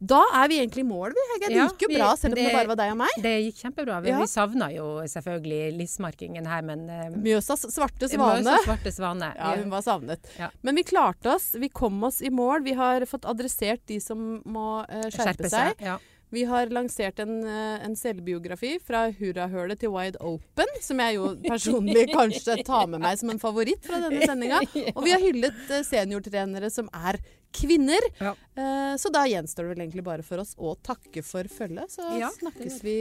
Da 0.06 0.20
er 0.42 0.50
vi 0.52 0.58
egentlig 0.62 0.84
i 0.84 0.88
mål, 0.88 1.14
vi, 1.16 1.24
Hege. 1.34 1.50
Det 1.50 1.60
gikk 1.64 1.86
jo 1.86 1.90
bra, 1.96 2.10
selv 2.20 2.34
om 2.34 2.38
det, 2.38 2.46
det- 2.46 2.54
bare 2.56 2.70
var 2.72 2.80
deg 2.82 2.92
og 2.94 2.98
meg. 3.00 3.14
Det 3.24 3.34
gikk 3.46 3.62
kjempebra. 3.64 4.00
Vi, 4.04 4.10
Ja. 4.14 4.20
vi 4.22 4.28
savna 4.30 4.68
jo 4.74 4.88
selvfølgelig 5.12 5.62
lissmarkingen 5.80 6.46
her, 6.52 6.62
men 6.68 6.84
uh, 6.90 7.10
Mjøsas 7.16 7.66
svarte 7.74 8.10
svane. 8.12 8.44
Mjøsas 8.44 8.68
svarte 8.68 8.92
svane. 8.94 9.32
Ja, 9.36 9.56
hun 9.56 9.70
var 9.74 9.82
savnet. 9.86 10.20
Ja. 10.38 10.50
Men 10.62 10.76
vi 10.76 10.84
klarte 10.84 11.34
oss. 11.36 11.54
Vi 11.56 11.70
kom 11.70 12.04
oss 12.04 12.22
i 12.22 12.30
mål. 12.30 12.64
Vi 12.68 12.74
har 12.78 13.06
fått 13.10 13.26
adressert 13.26 13.82
de 13.88 14.00
som 14.04 14.42
må 14.46 14.84
uh, 14.86 15.08
skjerpe, 15.10 15.50
seg. 15.50 15.80
Ja. 15.82 15.98
Vi 16.34 16.44
har 16.50 16.68
lansert 16.74 17.20
en, 17.20 17.44
eh, 17.48 17.86
en 17.86 17.96
selvbiografi 17.96 18.76
fra 18.84 19.06
hurrahølet 19.14 19.80
til 19.80 19.90
wide 19.94 20.18
open, 20.26 20.72
som 20.82 21.00
jeg 21.00 21.16
jo 21.20 21.32
personlig 21.52 22.08
kanskje 22.14 22.58
tar 22.66 22.88
med 22.92 23.04
meg 23.06 23.20
som 23.22 23.30
en 23.32 23.40
favoritt 23.40 23.86
fra 23.86 24.02
denne 24.04 24.26
sendinga. 24.26 24.60
Og 24.98 25.04
vi 25.06 25.14
har 25.16 25.24
hyllet 25.24 25.70
eh, 25.72 25.84
seniortrenere 25.88 26.72
som 26.74 26.90
er 26.94 27.20
kvinner. 27.56 28.04
Ja. 28.20 28.34
Eh, 28.58 28.96
Så 29.00 29.12
da 29.14 29.24
gjenstår 29.30 29.64
det 29.70 29.76
vel 29.76 29.86
egentlig 29.86 30.04
bare 30.04 30.24
for 30.28 30.44
oss 30.44 30.56
å 30.60 30.76
takke 30.84 31.24
for 31.24 31.48
følget. 31.48 31.94
Så 31.96 32.04
Ja, 32.20 32.32
snakkes 32.36 32.82
vi 32.84 32.98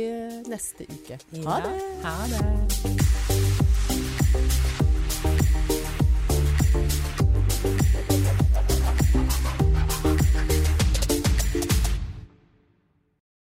neste 0.51 0.87
uke. 0.91 1.19
Ha 1.47 1.61
det. 1.67 1.79
Ha 2.05 2.19
det. 2.35 3.34